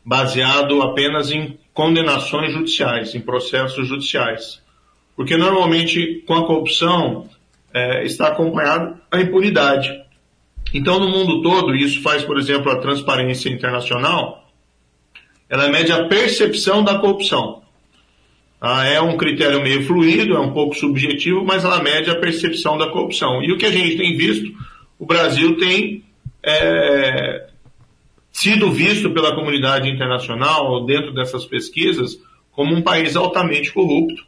baseado 0.02 0.80
apenas 0.80 1.30
em 1.30 1.58
condenações 1.74 2.52
judiciais, 2.54 3.14
em 3.14 3.20
processos 3.20 3.86
judiciais. 3.86 4.62
Porque 5.14 5.36
normalmente 5.36 6.24
com 6.26 6.34
a 6.34 6.46
corrupção 6.46 7.28
é, 7.76 8.06
está 8.06 8.28
acompanhada 8.28 8.98
a 9.10 9.20
impunidade. 9.20 9.90
Então, 10.72 10.98
no 10.98 11.10
mundo 11.10 11.42
todo, 11.42 11.76
isso 11.76 12.00
faz, 12.00 12.24
por 12.24 12.38
exemplo, 12.38 12.72
a 12.72 12.80
transparência 12.80 13.50
internacional, 13.50 14.50
ela 15.46 15.68
mede 15.68 15.92
a 15.92 16.06
percepção 16.06 16.82
da 16.82 16.98
corrupção. 16.98 17.62
Ah, 18.58 18.86
é 18.86 18.98
um 18.98 19.18
critério 19.18 19.62
meio 19.62 19.84
fluido, 19.86 20.34
é 20.34 20.40
um 20.40 20.54
pouco 20.54 20.74
subjetivo, 20.74 21.44
mas 21.44 21.64
ela 21.64 21.82
mede 21.82 22.10
a 22.10 22.18
percepção 22.18 22.78
da 22.78 22.88
corrupção. 22.88 23.42
E 23.42 23.52
o 23.52 23.58
que 23.58 23.66
a 23.66 23.70
gente 23.70 23.98
tem 23.98 24.16
visto, 24.16 24.50
o 24.98 25.04
Brasil 25.04 25.58
tem 25.58 26.02
é, 26.42 27.46
sido 28.32 28.72
visto 28.72 29.10
pela 29.10 29.34
comunidade 29.34 29.90
internacional, 29.90 30.86
dentro 30.86 31.12
dessas 31.12 31.44
pesquisas, 31.44 32.18
como 32.50 32.74
um 32.74 32.80
país 32.80 33.14
altamente 33.16 33.70
corrupto. 33.70 34.24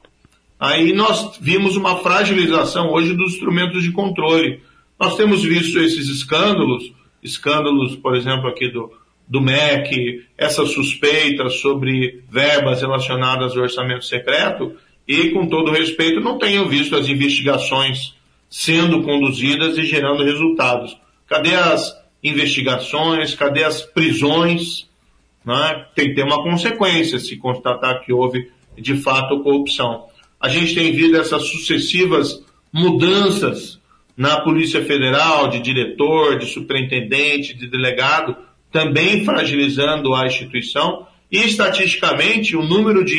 Aí 0.59 0.93
nós 0.93 1.39
vimos 1.41 1.77
uma 1.77 1.99
fragilização 1.99 2.91
hoje 2.93 3.15
dos 3.15 3.35
instrumentos 3.35 3.83
de 3.83 3.93
controle. 3.93 4.61
Nós 4.99 5.17
temos 5.17 5.43
visto 5.43 5.79
esses 5.79 6.09
escândalos, 6.09 6.93
escândalos, 7.23 7.95
por 7.97 8.17
exemplo, 8.17 8.49
aqui 8.49 8.69
do, 8.69 8.91
do 9.29 9.41
MEC, 9.41 10.25
essas 10.37 10.71
suspeitas 10.71 11.61
sobre 11.61 12.25
verbas 12.29 12.81
relacionadas 12.81 13.57
ao 13.57 13.63
orçamento 13.63 14.05
secreto, 14.05 14.75
e, 15.07 15.31
com 15.31 15.47
todo 15.47 15.73
respeito, 15.73 16.21
não 16.21 16.39
tenho 16.39 16.69
visto 16.69 16.95
as 16.95 17.09
investigações 17.09 18.15
sendo 18.51 19.03
conduzidas 19.03 19.79
e 19.79 19.85
gerando 19.85 20.25
resultados. 20.25 20.99
Cadê 21.27 21.55
as 21.55 21.97
investigações? 22.23 23.35
Cadê 23.35 23.65
as 23.65 23.81
prisões? 23.81 24.89
Né? 25.45 25.87
Tem 25.95 26.09
que 26.09 26.15
ter 26.15 26.25
uma 26.25 26.43
consequência 26.43 27.19
se 27.19 27.37
constatar 27.37 28.05
que 28.05 28.13
houve, 28.13 28.51
de 28.77 28.97
fato, 28.97 29.43
corrupção. 29.43 30.08
A 30.41 30.49
gente 30.49 30.75
tem 30.75 30.93
visto 30.93 31.17
essas 31.17 31.45
sucessivas 31.45 32.45
mudanças 32.73 33.79
na 34.17 34.41
Polícia 34.41 34.85
Federal, 34.85 35.49
de 35.49 35.61
diretor, 35.61 36.39
de 36.39 36.47
superintendente, 36.47 37.55
de 37.55 37.69
delegado, 37.69 38.37
também 38.71 39.25
fragilizando 39.25 40.15
a 40.15 40.27
instituição. 40.27 41.07
E, 41.31 41.39
estatisticamente, 41.39 42.57
o 42.57 42.63
número 42.63 43.05
de 43.05 43.19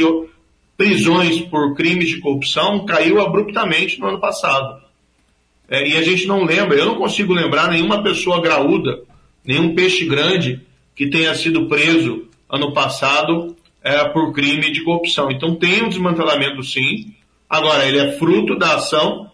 prisões 0.77 1.41
por 1.41 1.75
crimes 1.75 2.09
de 2.09 2.19
corrupção 2.19 2.85
caiu 2.85 3.21
abruptamente 3.21 3.99
no 3.99 4.07
ano 4.07 4.19
passado. 4.19 4.81
É, 5.67 5.87
e 5.87 5.97
a 5.97 6.01
gente 6.01 6.25
não 6.25 6.43
lembra, 6.43 6.77
eu 6.77 6.85
não 6.85 6.95
consigo 6.95 7.33
lembrar 7.33 7.69
nenhuma 7.69 8.01
pessoa 8.01 8.41
graúda, 8.41 9.01
nenhum 9.45 9.75
peixe 9.75 10.05
grande 10.05 10.61
que 10.95 11.07
tenha 11.07 11.35
sido 11.35 11.67
preso 11.67 12.27
ano 12.49 12.73
passado 12.73 13.55
é, 13.83 14.03
por 14.09 14.33
crime 14.33 14.71
de 14.71 14.83
corrupção. 14.83 15.31
Então 15.31 15.55
tem 15.55 15.83
um 15.83 15.89
desmantelamento 15.89 16.61
sim. 16.63 17.13
Agora, 17.49 17.85
ele 17.85 17.97
é 17.97 18.11
fruto 18.11 18.57
da 18.57 18.75
ação 18.75 19.29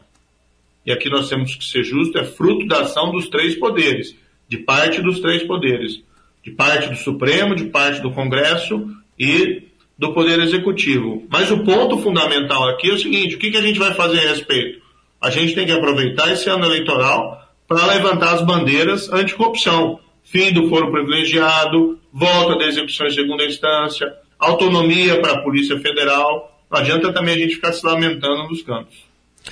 e 0.85 0.91
aqui 0.91 1.09
nós 1.09 1.27
temos 1.27 1.55
que 1.55 1.65
ser 1.65 1.83
justos, 1.83 2.21
é 2.21 2.23
fruto 2.23 2.67
da 2.67 2.81
ação 2.81 3.11
dos 3.11 3.27
três 3.27 3.55
poderes, 3.55 4.15
de 4.47 4.59
parte 4.59 5.01
dos 5.01 5.19
três 5.19 5.41
poderes, 5.41 6.03
de 6.43 6.51
parte 6.51 6.89
do 6.89 6.95
Supremo, 6.95 7.55
de 7.55 7.65
parte 7.65 8.01
do 8.01 8.11
Congresso 8.11 8.87
e 9.17 9.63
do 9.97 10.13
Poder 10.13 10.39
Executivo. 10.39 11.25
Mas 11.27 11.49
o 11.49 11.63
ponto 11.63 11.97
fundamental 11.97 12.69
aqui 12.69 12.91
é 12.91 12.93
o 12.93 12.99
seguinte: 12.99 13.35
o 13.35 13.39
que, 13.39 13.49
que 13.49 13.57
a 13.57 13.61
gente 13.61 13.79
vai 13.79 13.95
fazer 13.95 14.19
a 14.19 14.29
respeito? 14.29 14.79
A 15.19 15.31
gente 15.31 15.55
tem 15.55 15.65
que 15.65 15.71
aproveitar 15.71 16.31
esse 16.31 16.47
ano 16.49 16.65
eleitoral 16.65 17.49
para 17.67 17.87
levantar 17.87 18.35
as 18.35 18.45
bandeiras 18.45 19.11
anticorrupção. 19.11 19.99
Fim 20.23 20.51
do 20.53 20.69
foro 20.69 20.91
privilegiado, 20.91 21.99
volta 22.13 22.57
da 22.57 22.65
execução 22.65 23.07
em 23.07 23.11
segunda 23.11 23.45
instância, 23.45 24.13
autonomia 24.47 25.21
para 25.21 25.33
a 25.33 25.41
Polícia 25.41 25.79
Federal. 25.79 26.59
Não 26.69 26.79
adianta 26.79 27.13
também 27.13 27.35
a 27.35 27.37
gente 27.37 27.55
ficar 27.55 27.73
se 27.73 27.85
lamentando 27.85 28.47
nos 28.47 28.61
cantos. 28.61 29.05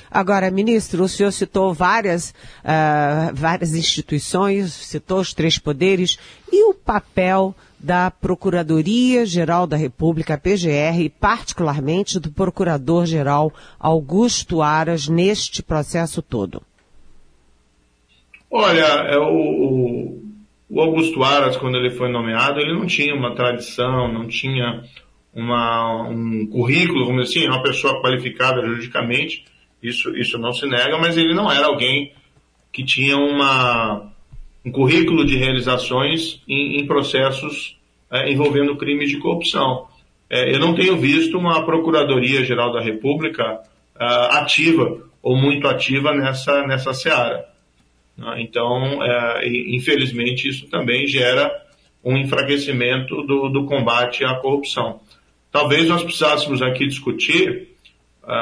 Agora, 0.09 0.49
ministro, 0.49 1.03
o 1.03 1.07
senhor 1.07 1.31
citou 1.31 1.73
várias, 1.73 2.31
uh, 2.63 3.33
várias 3.33 3.73
instituições, 3.73 4.73
citou 4.73 5.19
os 5.19 5.33
três 5.33 5.59
poderes, 5.59 6.17
e 6.51 6.63
o 6.63 6.73
papel 6.73 7.55
da 7.79 8.09
Procuradoria-Geral 8.09 9.67
da 9.67 9.75
República, 9.75 10.37
PGR, 10.37 11.01
e 11.01 11.09
particularmente 11.09 12.19
do 12.19 12.31
Procurador-Geral 12.31 13.51
Augusto 13.79 14.61
Aras 14.61 15.07
neste 15.07 15.61
processo 15.61 16.21
todo? 16.21 16.61
Olha, 18.49 18.85
é 18.85 19.17
o, 19.17 20.22
o 20.73 20.81
Augusto 20.81 21.23
Aras, 21.23 21.55
quando 21.55 21.77
ele 21.77 21.91
foi 21.91 22.09
nomeado, 22.09 22.59
ele 22.59 22.73
não 22.73 22.87
tinha 22.87 23.13
uma 23.13 23.35
tradição, 23.35 24.11
não 24.11 24.27
tinha 24.27 24.83
uma, 25.31 26.07
um 26.09 26.47
currículo, 26.47 27.05
vamos 27.05 27.27
dizer 27.27 27.41
assim, 27.41 27.47
uma 27.47 27.61
pessoa 27.61 28.01
qualificada 28.01 28.59
juridicamente, 28.65 29.45
isso, 29.83 30.09
isso 30.17 30.35
não 30.39 30.51
se 30.51 30.65
nega, 30.65 30.97
mas 30.97 31.15
ele 31.15 31.35
não 31.35 31.51
era 31.51 31.67
alguém 31.67 32.11
que 32.71 32.83
tinha 32.83 33.15
uma, 33.15 34.11
um 34.65 34.71
currículo 34.71 35.23
de 35.23 35.37
realizações 35.37 36.41
em, 36.47 36.79
em 36.79 36.87
processos 36.87 37.77
é, 38.11 38.31
envolvendo 38.31 38.75
crimes 38.75 39.09
de 39.09 39.19
corrupção. 39.19 39.87
É, 40.27 40.55
eu 40.55 40.59
não 40.59 40.73
tenho 40.73 40.97
visto 40.97 41.37
uma 41.37 41.63
Procuradoria-Geral 41.63 42.73
da 42.73 42.81
República 42.81 43.59
é, 43.99 44.05
ativa 44.37 45.03
ou 45.21 45.37
muito 45.37 45.67
ativa 45.67 46.15
nessa, 46.15 46.65
nessa 46.65 46.95
seara. 46.95 47.52
Né? 48.17 48.41
Então, 48.41 49.03
é, 49.03 49.47
infelizmente, 49.47 50.47
isso 50.47 50.67
também 50.67 51.07
gera 51.07 51.51
um 52.03 52.17
enfraquecimento 52.17 53.23
do, 53.23 53.49
do 53.49 53.65
combate 53.65 54.25
à 54.25 54.35
corrupção. 54.35 54.99
Talvez 55.51 55.87
nós 55.87 56.03
precisássemos 56.03 56.61
aqui 56.61 56.87
discutir 56.87 57.73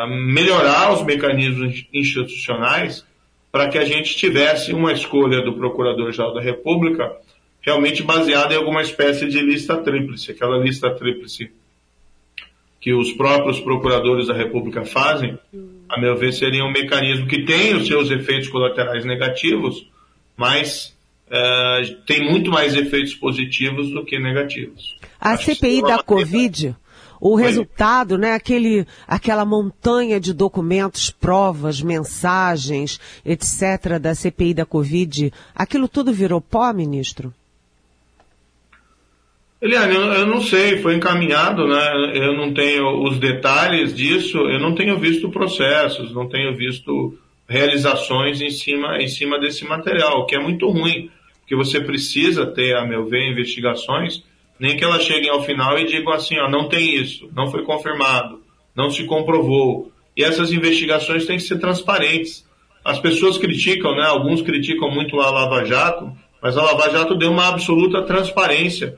melhorar 0.08 0.94
os 0.94 1.04
mecanismos 1.04 1.86
institucionais 1.92 3.06
para 3.52 3.68
que 3.68 3.78
a 3.78 3.84
gente 3.84 4.16
tivesse 4.16 4.74
uma 4.74 4.94
escolha 4.94 5.42
do 5.42 5.54
Procurador-Geral 5.54 6.34
da 6.34 6.42
República 6.42 7.12
realmente 7.62 8.02
baseada 8.02 8.54
em 8.54 8.58
alguma 8.58 8.82
espécie 8.82 9.28
de 9.28 9.40
lista 9.42 9.78
tríplice, 9.78 10.32
aquela 10.32 10.58
lista 10.58 10.90
tríplice 10.92 11.52
que 12.80 12.94
os 12.94 13.12
próprios 13.12 13.60
procuradores 13.60 14.28
da 14.28 14.34
República 14.34 14.84
fazem, 14.84 15.38
a 15.91 15.99
meu 15.99 16.15
ver, 16.15 16.32
seria 16.32 16.63
um 16.63 16.71
mecanismo 16.71 17.27
que 17.27 17.43
tem 17.43 17.75
os 17.75 17.86
seus 17.86 18.10
efeitos 18.10 18.47
colaterais 18.47 19.04
negativos, 19.04 19.86
mas 20.38 20.95
uh, 21.27 21.95
tem 22.06 22.32
muito 22.32 22.49
mais 22.49 22.73
efeitos 22.75 23.13
positivos 23.13 23.91
do 23.91 24.06
que 24.06 24.17
negativos. 24.17 24.97
A 25.19 25.32
Acho 25.32 25.54
CPI 25.54 25.82
da 25.82 26.01
Covid, 26.01 26.73
o 27.19 27.36
resultado, 27.36 28.17
né, 28.17 28.34
aquele, 28.34 28.88
aquela 29.06 29.43
montanha 29.43 30.17
de 30.17 30.34
documentos, 30.34 31.10
provas, 31.10 31.82
mensagens, 31.82 32.97
etc., 33.25 33.99
da 33.99 34.15
CPI 34.15 34.54
da 34.54 34.65
Covid, 34.65 35.32
aquilo 35.54 35.89
tudo 35.89 36.13
virou 36.13 36.39
pó, 36.39 36.71
ministro? 36.71 37.34
Eliane, 39.62 39.93
eu 39.93 40.26
não 40.26 40.41
sei, 40.41 40.78
foi 40.78 40.95
encaminhado, 40.95 41.67
né? 41.67 42.13
Eu 42.15 42.36
não 42.36 42.52
tenho 42.52 43.04
os 43.04 43.19
detalhes 43.19 43.93
disso, 43.93 44.39
eu 44.39 44.60
não 44.60 44.74
tenho 44.74 44.97
visto 44.97 45.30
processos, 45.30 46.12
não 46.12 46.28
tenho 46.28 46.56
visto 46.56 47.15
realizações 47.47 48.41
em 48.41 48.50
cima, 48.50 48.97
em 49.00 49.08
cima 49.08 49.39
desse 49.39 49.63
material, 49.63 50.21
o 50.21 50.26
que 50.26 50.36
é 50.36 50.39
muito 50.39 50.67
ruim, 50.67 51.12
porque 51.41 51.56
você 51.56 51.80
precisa 51.80 52.47
ter, 52.47 52.76
a 52.76 52.84
meu 52.84 53.06
ver, 53.06 53.30
investigações, 53.30 54.24
nem 54.60 54.76
que 54.76 54.84
elas 54.84 55.04
cheguem 55.04 55.30
ao 55.30 55.43
final 55.43 55.78
e 55.78 55.86
digam 55.86 56.12
assim, 56.12 56.39
ó, 56.39 56.50
não 56.50 56.67
tem 56.67 56.95
isso, 56.95 57.30
não 57.36 57.52
foi 57.52 57.63
confirmado, 57.63 58.41
não 58.76 58.89
se 58.89 59.04
comprovou. 59.04 59.91
E 60.17 60.24
essas 60.24 60.52
investigações 60.52 61.28
têm 61.28 61.38
que 61.38 61.43
ser 61.43 61.60
transparentes. 61.60 62.47
As 62.84 63.00
pessoas 63.00 63.38
criticam, 63.38 63.95
né? 63.95 64.08
Alguns 64.08 64.41
criticam 64.41 64.89
muito 64.89 65.19
a 65.19 65.30
Lava 65.30 65.63
Jato, 65.65 66.12
mas 66.41 66.58
a 66.58 66.63
Lava 66.63 66.89
Jato 66.89 67.15
deu 67.15 67.32
uma 67.32 67.47
absoluta 67.47 68.02
transparência 68.02 68.97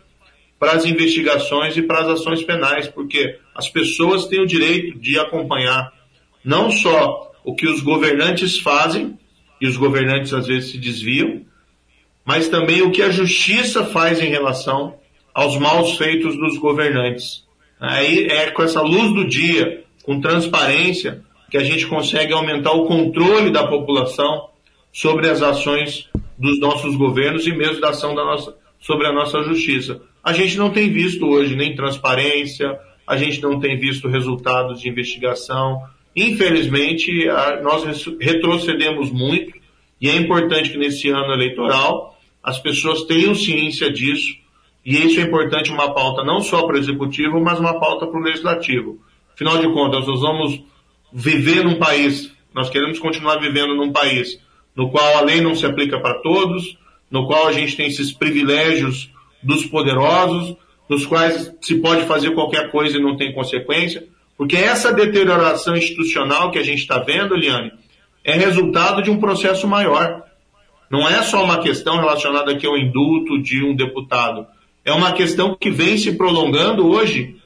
para 0.63 0.77
as 0.77 0.85
investigações 0.85 1.75
e 1.75 1.81
para 1.81 1.99
as 1.99 2.07
ações 2.07 2.41
penais, 2.41 2.87
porque 2.87 3.37
as 3.53 3.67
pessoas 3.67 4.27
têm 4.27 4.39
o 4.39 4.47
direito 4.47 4.97
de 4.97 5.19
acompanhar 5.19 5.91
não 6.41 6.71
só 6.71 7.33
o 7.43 7.53
que 7.53 7.67
os 7.67 7.81
governantes 7.81 8.57
fazem, 8.59 9.19
e 9.59 9.67
os 9.67 9.75
governantes 9.75 10.33
às 10.33 10.47
vezes 10.47 10.71
se 10.71 10.77
desviam, 10.77 11.41
mas 12.23 12.47
também 12.47 12.81
o 12.81 12.91
que 12.91 13.01
a 13.01 13.09
justiça 13.09 13.83
faz 13.83 14.21
em 14.21 14.29
relação 14.29 14.95
aos 15.33 15.57
maus 15.57 15.97
feitos 15.97 16.37
dos 16.37 16.57
governantes. 16.57 17.43
Aí 17.77 18.27
é 18.27 18.49
com 18.49 18.63
essa 18.63 18.81
luz 18.81 19.13
do 19.13 19.27
dia, 19.27 19.83
com 20.03 20.21
transparência, 20.21 21.25
que 21.51 21.57
a 21.57 21.63
gente 21.63 21.85
consegue 21.87 22.31
aumentar 22.31 22.71
o 22.71 22.85
controle 22.85 23.51
da 23.51 23.67
população 23.67 24.47
sobre 24.93 25.29
as 25.29 25.41
ações 25.41 26.07
dos 26.37 26.57
nossos 26.61 26.95
governos 26.95 27.45
e 27.47 27.51
mesmo 27.51 27.81
da 27.81 27.89
ação 27.89 28.15
da 28.15 28.23
nossa, 28.23 28.55
sobre 28.79 29.07
a 29.07 29.11
nossa 29.11 29.43
justiça. 29.43 30.01
A 30.23 30.31
gente 30.31 30.57
não 30.57 30.69
tem 30.69 30.91
visto 30.91 31.25
hoje 31.25 31.55
nem 31.55 31.75
transparência, 31.75 32.79
a 33.05 33.17
gente 33.17 33.41
não 33.41 33.59
tem 33.59 33.77
visto 33.77 34.07
resultados 34.07 34.79
de 34.79 34.87
investigação. 34.87 35.83
Infelizmente, 36.15 37.25
nós 37.61 37.83
retrocedemos 38.19 39.11
muito 39.11 39.53
e 39.99 40.09
é 40.09 40.15
importante 40.15 40.69
que 40.69 40.77
nesse 40.77 41.09
ano 41.09 41.33
eleitoral 41.33 42.17
as 42.41 42.59
pessoas 42.59 43.03
tenham 43.03 43.35
ciência 43.35 43.91
disso 43.91 44.35
e 44.85 44.97
isso 44.97 45.19
é 45.19 45.23
importante 45.23 45.71
uma 45.71 45.93
pauta 45.93 46.23
não 46.23 46.41
só 46.41 46.65
para 46.65 46.75
o 46.75 46.79
executivo, 46.79 47.39
mas 47.41 47.59
uma 47.59 47.79
pauta 47.79 48.05
para 48.05 48.19
o 48.19 48.23
legislativo. 48.23 48.99
Afinal 49.33 49.57
de 49.57 49.71
contas, 49.73 50.05
nós 50.05 50.21
vamos 50.21 50.61
viver 51.11 51.63
num 51.63 51.79
país, 51.79 52.31
nós 52.53 52.69
queremos 52.69 52.99
continuar 52.99 53.37
vivendo 53.37 53.75
num 53.75 53.91
país 53.91 54.39
no 54.75 54.89
qual 54.89 55.17
a 55.17 55.21
lei 55.21 55.39
não 55.39 55.55
se 55.55 55.65
aplica 55.65 55.99
para 55.99 56.15
todos, 56.15 56.77
no 57.09 57.27
qual 57.27 57.47
a 57.47 57.51
gente 57.51 57.75
tem 57.77 57.87
esses 57.87 58.11
privilégios 58.11 59.12
dos 59.43 59.65
poderosos, 59.65 60.55
nos 60.89 61.05
quais 61.05 61.53
se 61.61 61.75
pode 61.75 62.05
fazer 62.05 62.31
qualquer 62.31 62.71
coisa 62.71 62.97
e 62.97 63.01
não 63.01 63.17
tem 63.17 63.33
consequência, 63.33 64.05
porque 64.37 64.55
essa 64.55 64.91
deterioração 64.91 65.75
institucional 65.75 66.51
que 66.51 66.59
a 66.59 66.63
gente 66.63 66.79
está 66.79 66.99
vendo, 66.99 67.35
Eliane, 67.35 67.71
é 68.23 68.33
resultado 68.33 69.01
de 69.01 69.09
um 69.09 69.19
processo 69.19 69.67
maior. 69.67 70.23
Não 70.89 71.07
é 71.07 71.21
só 71.23 71.43
uma 71.43 71.59
questão 71.59 71.97
relacionada 71.97 72.51
aqui 72.51 72.65
ao 72.65 72.77
indulto 72.77 73.41
de 73.41 73.63
um 73.63 73.75
deputado. 73.75 74.45
É 74.85 74.91
uma 74.91 75.13
questão 75.13 75.55
que 75.55 75.69
vem 75.69 75.97
se 75.97 76.13
prolongando 76.13 76.87
hoje 76.87 77.37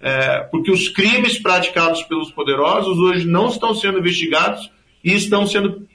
é, 0.00 0.40
porque 0.50 0.70
os 0.70 0.88
crimes 0.88 1.38
praticados 1.38 2.02
pelos 2.04 2.30
poderosos 2.32 2.96
hoje 2.98 3.26
não 3.26 3.48
estão 3.48 3.74
sendo 3.74 3.98
investigados 3.98 4.70
e 5.04 5.14
estão 5.14 5.46
sendo 5.46 5.86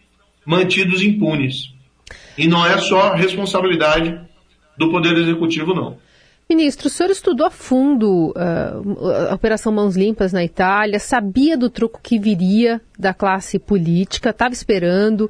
mantidos 0.46 1.02
impunes. 1.02 1.74
E 2.38 2.48
não 2.48 2.66
é 2.66 2.78
só 2.78 3.14
responsabilidade 3.14 4.20
do 4.78 4.90
Poder 4.90 5.18
Executivo, 5.18 5.74
não. 5.74 5.98
Ministro, 6.48 6.88
o 6.88 6.90
senhor 6.92 7.10
estudou 7.10 7.48
a 7.48 7.50
fundo 7.50 8.32
uh, 8.36 9.30
a 9.32 9.34
Operação 9.34 9.72
Mãos 9.72 9.96
Limpas 9.96 10.32
na 10.32 10.44
Itália, 10.44 11.00
sabia 11.00 11.58
do 11.58 11.72
truco 11.72 12.00
que 12.02 12.20
viria 12.20 12.80
da 13.00 13.16
classe 13.16 13.58
política, 13.58 14.30
estava 14.30 14.54
esperando. 14.54 15.30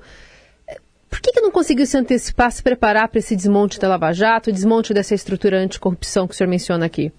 Por 1.10 1.22
que, 1.22 1.32
que 1.32 1.40
não 1.40 1.52
conseguiu 1.52 1.86
se 1.86 1.98
antecipar, 1.98 2.52
se 2.52 2.62
preparar 2.62 3.08
para 3.08 3.20
esse 3.20 3.34
desmonte 3.34 3.80
da 3.80 3.88
Lava 3.88 4.12
Jato, 4.12 4.50
o 4.50 4.54
desmonte 4.54 4.94
dessa 4.94 5.16
estrutura 5.16 5.58
anticorrupção 5.58 6.28
que 6.28 6.34
o 6.34 6.38
senhor 6.38 6.50
menciona 6.50 6.86
aqui? 6.86 7.14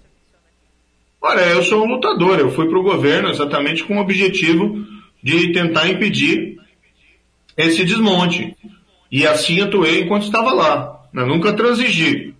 Olha, 1.19 1.41
eu 1.41 1.63
sou 1.63 1.83
um 1.83 1.87
lutador. 1.87 2.39
Eu 2.39 2.51
fui 2.51 2.69
para 2.69 2.77
o 2.77 2.83
governo 2.83 3.29
exatamente 3.29 3.83
com 3.83 3.97
o 3.97 4.01
objetivo 4.01 4.85
de 5.23 5.51
tentar 5.51 5.89
impedir 5.89 6.57
esse 7.57 7.83
desmonte. 7.83 8.55
E 9.11 9.25
assim 9.25 9.59
atuei 9.61 10.01
enquanto 10.01 10.23
estava 10.23 10.53
lá. 10.53 10.96
Eu 11.21 11.27
nunca 11.27 11.53
transigi. 11.53 12.33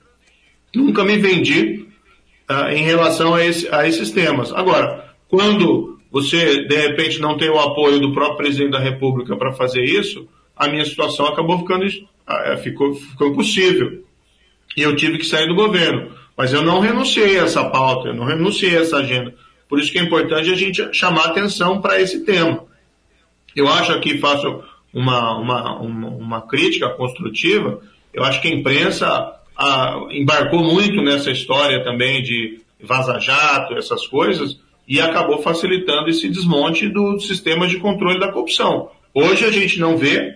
Nunca 0.75 1.03
me 1.03 1.17
vendi 1.17 1.87
uh, 2.49 2.69
em 2.69 2.83
relação 2.83 3.33
a, 3.33 3.45
esse, 3.45 3.67
a 3.73 3.87
esses 3.87 4.11
temas. 4.11 4.53
Agora, 4.53 5.13
quando 5.27 5.99
você, 6.11 6.65
de 6.65 6.75
repente, 6.75 7.19
não 7.19 7.37
tem 7.37 7.49
o 7.49 7.59
apoio 7.59 7.99
do 7.99 8.13
próprio 8.13 8.37
presidente 8.37 8.71
da 8.71 8.79
República 8.79 9.35
para 9.35 9.53
fazer 9.53 9.83
isso, 9.83 10.27
a 10.55 10.67
minha 10.67 10.85
situação 10.85 11.27
acabou 11.27 11.59
ficando, 11.59 11.85
ficou, 12.63 12.93
ficou 12.93 13.27
impossível. 13.27 14.03
E 14.75 14.81
eu 14.81 14.95
tive 14.95 15.17
que 15.17 15.25
sair 15.25 15.47
do 15.47 15.55
governo. 15.55 16.11
Mas 16.37 16.53
eu 16.53 16.61
não 16.61 16.79
renunciei 16.79 17.39
a 17.39 17.43
essa 17.43 17.65
pauta, 17.65 18.09
eu 18.09 18.13
não 18.13 18.23
renunciei 18.23 18.77
a 18.77 18.81
essa 18.81 18.97
agenda. 18.97 19.33
Por 19.67 19.79
isso 19.79 19.91
que 19.91 19.97
é 19.97 20.03
importante 20.03 20.51
a 20.51 20.55
gente 20.55 20.93
chamar 20.93 21.25
atenção 21.25 21.81
para 21.81 21.99
esse 21.99 22.23
tema. 22.23 22.63
Eu 23.55 23.67
acho 23.67 23.91
aqui, 23.91 24.19
faço 24.19 24.63
uma, 24.93 25.37
uma, 25.39 25.79
uma, 25.79 26.07
uma, 26.09 26.41
crítica 26.41 26.89
construtiva, 26.89 27.81
eu 28.13 28.23
acho 28.23 28.41
que 28.41 28.47
a 28.47 28.51
imprensa 28.51 29.33
a, 29.55 30.07
embarcou 30.11 30.63
muito 30.63 31.01
nessa 31.01 31.31
história 31.31 31.83
também 31.83 32.21
de 32.21 32.59
vaza-jato, 32.81 33.75
essas 33.75 34.05
coisas, 34.07 34.59
e 34.87 35.01
acabou 35.01 35.41
facilitando 35.41 36.09
esse 36.09 36.29
desmonte 36.29 36.87
do 36.87 37.19
sistema 37.19 37.67
de 37.67 37.77
controle 37.77 38.19
da 38.19 38.31
corrupção. 38.31 38.89
Hoje 39.13 39.45
a 39.45 39.51
gente 39.51 39.79
não 39.79 39.97
vê, 39.97 40.35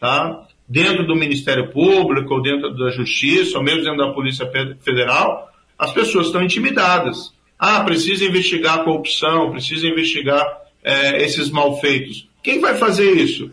tá? 0.00 0.46
dentro 0.68 1.06
do 1.06 1.14
Ministério 1.14 1.70
Público, 1.70 2.34
ou 2.34 2.42
dentro 2.42 2.74
da 2.74 2.90
Justiça, 2.90 3.58
ou 3.58 3.64
mesmo 3.64 3.84
dentro 3.84 3.98
da 3.98 4.12
Polícia 4.12 4.50
Federal, 4.80 5.50
as 5.78 5.92
pessoas 5.92 6.26
estão 6.26 6.42
intimidadas. 6.42 7.32
Ah, 7.58 7.82
precisa 7.84 8.24
investigar 8.24 8.80
a 8.80 8.84
corrupção, 8.84 9.50
precisa 9.50 9.86
investigar 9.86 10.44
é, 10.82 11.22
esses 11.22 11.50
malfeitos. 11.50 12.28
Quem 12.42 12.60
vai 12.60 12.74
fazer 12.76 13.12
isso? 13.12 13.50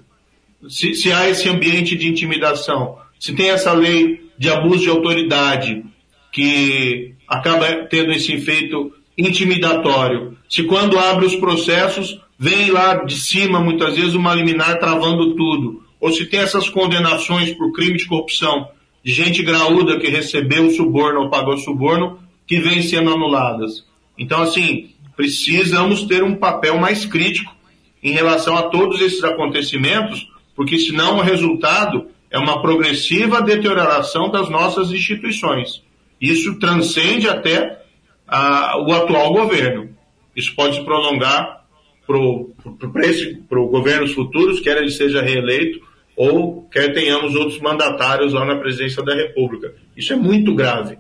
Se, 0.68 0.94
se 0.96 1.12
há 1.12 1.30
esse 1.30 1.48
ambiente 1.50 1.96
de 1.96 2.08
intimidação, 2.08 2.98
se 3.24 3.34
tem 3.34 3.52
essa 3.52 3.72
lei 3.72 4.30
de 4.38 4.50
abuso 4.50 4.84
de 4.84 4.90
autoridade 4.90 5.82
que 6.30 7.14
acaba 7.26 7.88
tendo 7.90 8.12
esse 8.12 8.34
efeito 8.34 8.92
intimidatório, 9.18 10.38
se 10.50 10.64
quando 10.64 11.00
abre 11.00 11.26
os 11.26 11.36
processos, 11.38 12.20
vem 12.38 12.70
lá 12.70 13.06
de 13.06 13.16
cima, 13.16 13.62
muitas 13.62 13.96
vezes, 13.96 14.14
uma 14.14 14.36
liminar 14.36 14.78
travando 14.78 15.38
tudo 15.38 15.86
ou 16.02 16.12
se 16.12 16.26
tem 16.26 16.42
essas 16.42 16.68
condenações 16.68 17.54
por 17.54 17.72
crime 17.72 17.98
de 17.98 18.08
corrupção 18.08 18.68
de 19.02 19.14
gente 19.14 19.42
graúda 19.42 19.98
que 20.02 20.10
recebeu 20.10 20.70
suborno 20.72 21.22
ou 21.22 21.30
pagou 21.30 21.58
suborno, 21.58 22.20
que 22.46 22.60
vêm 22.60 22.82
sendo 22.82 23.10
anuladas. 23.14 23.86
Então, 24.18 24.42
assim, 24.42 24.90
precisamos 25.16 26.04
ter 26.04 26.26
um 26.26 26.36
papel 26.36 26.78
mais 26.78 27.06
crítico 27.06 27.56
em 28.04 28.12
relação 28.12 28.58
a 28.58 28.64
todos 28.64 29.00
esses 29.00 29.24
acontecimentos, 29.24 30.28
porque 30.54 30.78
senão 30.78 31.20
o 31.20 31.22
resultado 31.22 32.12
é 32.34 32.40
uma 32.40 32.64
progressiva 32.64 33.44
deterioração 33.44 34.32
das 34.32 34.50
nossas 34.50 34.92
instituições. 34.92 35.84
Isso 36.20 36.58
transcende 36.58 37.30
até 37.30 37.84
a, 38.28 38.82
o 38.82 38.92
atual 38.92 39.32
governo. 39.32 39.90
Isso 40.36 40.56
pode 40.56 40.78
se 40.78 40.84
prolongar 40.84 41.64
para 42.08 43.60
governos 43.70 44.14
futuros, 44.14 44.60
quer 44.60 44.78
ele 44.78 44.90
seja 44.90 45.22
reeleito, 45.22 45.80
ou 46.18 46.64
quer 46.72 46.92
tenhamos 46.92 47.36
outros 47.36 47.60
mandatários 47.60 48.34
lá 48.34 48.44
na 48.44 48.56
presidência 48.56 49.04
da 49.04 49.14
República. 49.14 49.76
Isso 49.96 50.12
é 50.12 50.16
muito 50.16 50.56
grave. 50.56 50.98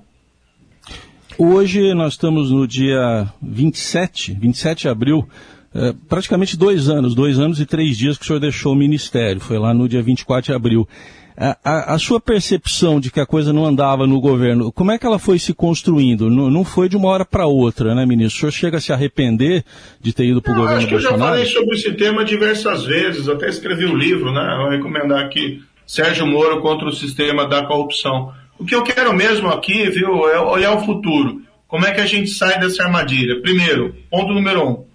Hoje 1.35 1.95
nós 1.95 2.13
estamos 2.13 2.51
no 2.51 2.67
dia 2.67 3.27
27, 3.41 4.33
27 4.33 4.81
de 4.81 4.87
abril, 4.87 5.27
é, 5.73 5.95
praticamente 6.07 6.55
dois 6.55 6.89
anos, 6.89 7.15
dois 7.15 7.39
anos 7.39 7.59
e 7.59 7.65
três 7.65 7.97
dias 7.97 8.19
que 8.19 8.23
o 8.23 8.27
senhor 8.27 8.39
deixou 8.39 8.73
o 8.73 8.75
ministério, 8.75 9.41
foi 9.41 9.57
lá 9.57 9.73
no 9.73 9.89
dia 9.89 10.03
24 10.03 10.51
de 10.51 10.55
abril. 10.55 10.87
A, 11.35 11.95
a, 11.95 11.99
sua 11.99 12.19
percepção 12.19 12.99
de 12.99 13.11
que 13.11 13.19
a 13.19 13.25
coisa 13.25 13.51
não 13.51 13.65
andava 13.65 14.05
no 14.05 14.21
governo, 14.21 14.71
como 14.71 14.91
é 14.91 14.99
que 14.99 15.05
ela 15.05 15.17
foi 15.17 15.39
se 15.39 15.53
construindo? 15.53 16.29
Não, 16.29 16.49
não 16.49 16.63
foi 16.63 16.87
de 16.87 16.95
uma 16.95 17.09
hora 17.09 17.25
para 17.25 17.47
outra, 17.47 17.95
né, 17.95 18.05
ministro? 18.05 18.37
O 18.37 18.39
senhor 18.39 18.51
chega 18.51 18.77
a 18.77 18.81
se 18.81 18.93
arrepender 18.93 19.65
de 19.99 20.13
ter 20.13 20.25
ido 20.25 20.41
para 20.41 20.53
o 20.53 20.55
governo 20.55 20.77
acho 20.77 20.87
que 20.87 20.93
Bolsonaro? 20.93 21.15
Eu 21.15 21.19
já 21.19 21.31
falei 21.31 21.45
sobre 21.45 21.75
esse 21.75 21.93
tema 21.93 22.23
diversas 22.23 22.85
vezes, 22.85 23.27
até 23.27 23.49
escrevi 23.49 23.85
um 23.85 23.95
livro, 23.95 24.31
né? 24.31 24.55
Vou 24.59 24.69
recomendar 24.69 25.25
aqui, 25.25 25.63
Sérgio 25.87 26.27
Moro 26.27 26.61
contra 26.61 26.87
o 26.87 26.93
sistema 26.93 27.47
da 27.47 27.65
corrupção. 27.65 28.31
O 28.59 28.65
que 28.65 28.75
eu 28.75 28.83
quero 28.83 29.11
mesmo 29.11 29.49
aqui, 29.49 29.89
viu, 29.89 30.29
é 30.29 30.39
olhar 30.39 30.75
o 30.75 30.85
futuro. 30.85 31.41
Como 31.67 31.85
é 31.85 31.91
que 31.91 32.01
a 32.01 32.05
gente 32.05 32.29
sai 32.29 32.59
dessa 32.59 32.83
armadilha? 32.83 33.41
Primeiro, 33.41 33.95
ponto 34.11 34.31
número 34.31 34.69
um, 34.69 34.85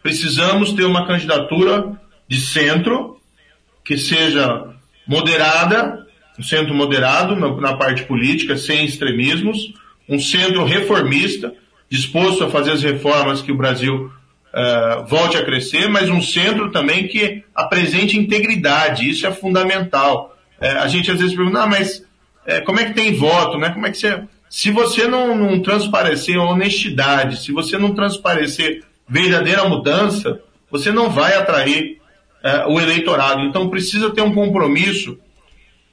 precisamos 0.00 0.72
ter 0.72 0.84
uma 0.84 1.04
candidatura 1.04 2.00
de 2.28 2.40
centro 2.40 3.18
que 3.84 3.98
seja 3.98 4.77
moderada, 5.08 6.06
um 6.38 6.42
centro 6.42 6.74
moderado 6.74 7.34
na, 7.34 7.74
parte 7.74 8.04
política, 8.04 8.56
sem 8.56 8.84
extremismos, 8.84 9.72
um 10.08 10.20
centro 10.20 10.64
reformista, 10.64 11.52
disposto 11.90 12.44
a 12.44 12.50
fazer 12.50 12.72
as 12.72 12.82
reformas 12.82 13.40
que 13.40 13.50
o 13.50 13.56
Brasil 13.56 14.12
uh, 14.52 15.06
volte 15.06 15.38
a 15.38 15.44
crescer, 15.44 15.88
mas 15.88 16.10
um 16.10 16.20
centro 16.20 16.70
também 16.70 17.08
que 17.08 17.42
apresente 17.54 18.18
integridade, 18.18 19.08
isso 19.08 19.26
é 19.26 19.32
fundamental. 19.32 20.36
Uh, 20.60 20.78
a 20.78 20.88
gente 20.88 21.10
às 21.10 21.18
vezes 21.18 21.34
pergunta, 21.34 21.62
ah, 21.62 21.66
mas 21.66 21.98
uh, 22.46 22.64
como 22.64 22.78
é 22.78 22.84
que 22.84 22.94
tem 22.94 23.14
voto, 23.14 23.58
né? 23.58 23.70
Como 23.70 23.86
é 23.86 23.90
que 23.90 23.98
você... 23.98 24.22
Se 24.50 24.70
você 24.70 25.06
não, 25.06 25.36
não 25.36 25.60
transparecer 25.60 26.38
honestidade, 26.38 27.42
se 27.42 27.52
você 27.52 27.76
não 27.76 27.94
transparecer 27.94 28.82
verdadeira 29.06 29.68
mudança, 29.68 30.40
você 30.70 30.90
não 30.90 31.10
vai 31.10 31.34
atrair 31.34 31.97
o 32.68 32.80
eleitorado. 32.80 33.42
Então 33.42 33.68
precisa 33.68 34.10
ter 34.10 34.22
um 34.22 34.32
compromisso, 34.32 35.18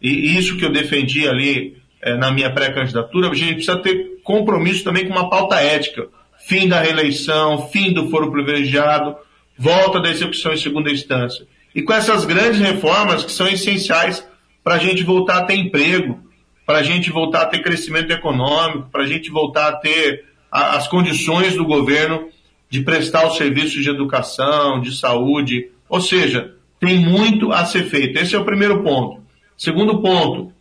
e 0.02 0.38
isso 0.38 0.58
que 0.58 0.66
eu 0.66 0.72
defendi 0.72 1.28
ali 1.28 1.78
na 2.20 2.32
minha 2.32 2.52
pré-candidatura, 2.52 3.30
a 3.30 3.34
gente 3.34 3.56
precisa 3.56 3.78
ter 3.78 4.20
compromisso 4.24 4.84
também 4.84 5.08
com 5.08 5.14
uma 5.14 5.30
pauta 5.30 5.56
ética 5.56 6.08
fim 6.46 6.68
da 6.68 6.80
reeleição, 6.80 7.70
fim 7.70 7.92
do 7.92 8.10
foro 8.10 8.32
privilegiado, 8.32 9.16
volta 9.58 10.00
da 10.00 10.10
execução 10.10 10.54
em 10.54 10.58
segunda 10.58 10.92
instância. 10.92 11.48
E 11.74 11.82
com 11.82 11.94
essas 11.94 12.26
grandes 12.26 12.60
reformas 12.60 13.26
que 13.26 13.32
são 13.32 13.48
essenciais 13.48 14.26
para 14.64 14.76
a 14.76 14.78
gente 14.78 15.04
voltar 15.04 15.40
a 15.40 15.44
ter 15.44 15.56
emprego, 15.56 16.20
para 16.66 16.80
a 16.80 16.84
gente 16.84 17.12
voltar 17.12 17.44
a 17.44 17.46
ter 17.48 17.62
crescimento 17.62 18.12
econômico, 18.12 18.90
para 18.92 19.04
a 19.04 19.08
gente 19.08 19.30
voltar 19.30 19.70
a 19.70 19.76
ter 19.76 20.26
a, 20.52 20.78
as 20.78 20.88
condições 20.88 21.56
do 21.56 21.66
governo 21.66 22.30
de 22.70 22.82
prestar 22.82 23.28
os 23.28 23.38
serviços 23.38 23.84
de 23.84 23.90
educação, 23.90 24.82
de 24.82 24.96
saúde. 24.96 25.70
Ou 25.90 26.02
seja, 26.02 26.54
tem 26.80 27.00
muito 27.00 27.52
a 27.52 27.66
ser 27.66 27.86
feito. 27.86 28.18
Esse 28.18 28.36
é 28.36 28.40
o 28.40 28.46
primeiro 28.46 28.84
ponto. 28.84 29.22
Segundo 29.58 30.02
ponto, 30.02 30.52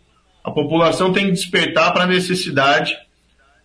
a 0.42 0.50
população 0.50 1.12
tem 1.12 1.26
que 1.26 1.32
despertar 1.32 1.92
para 1.92 2.04
a 2.04 2.06
necessidade 2.06 2.96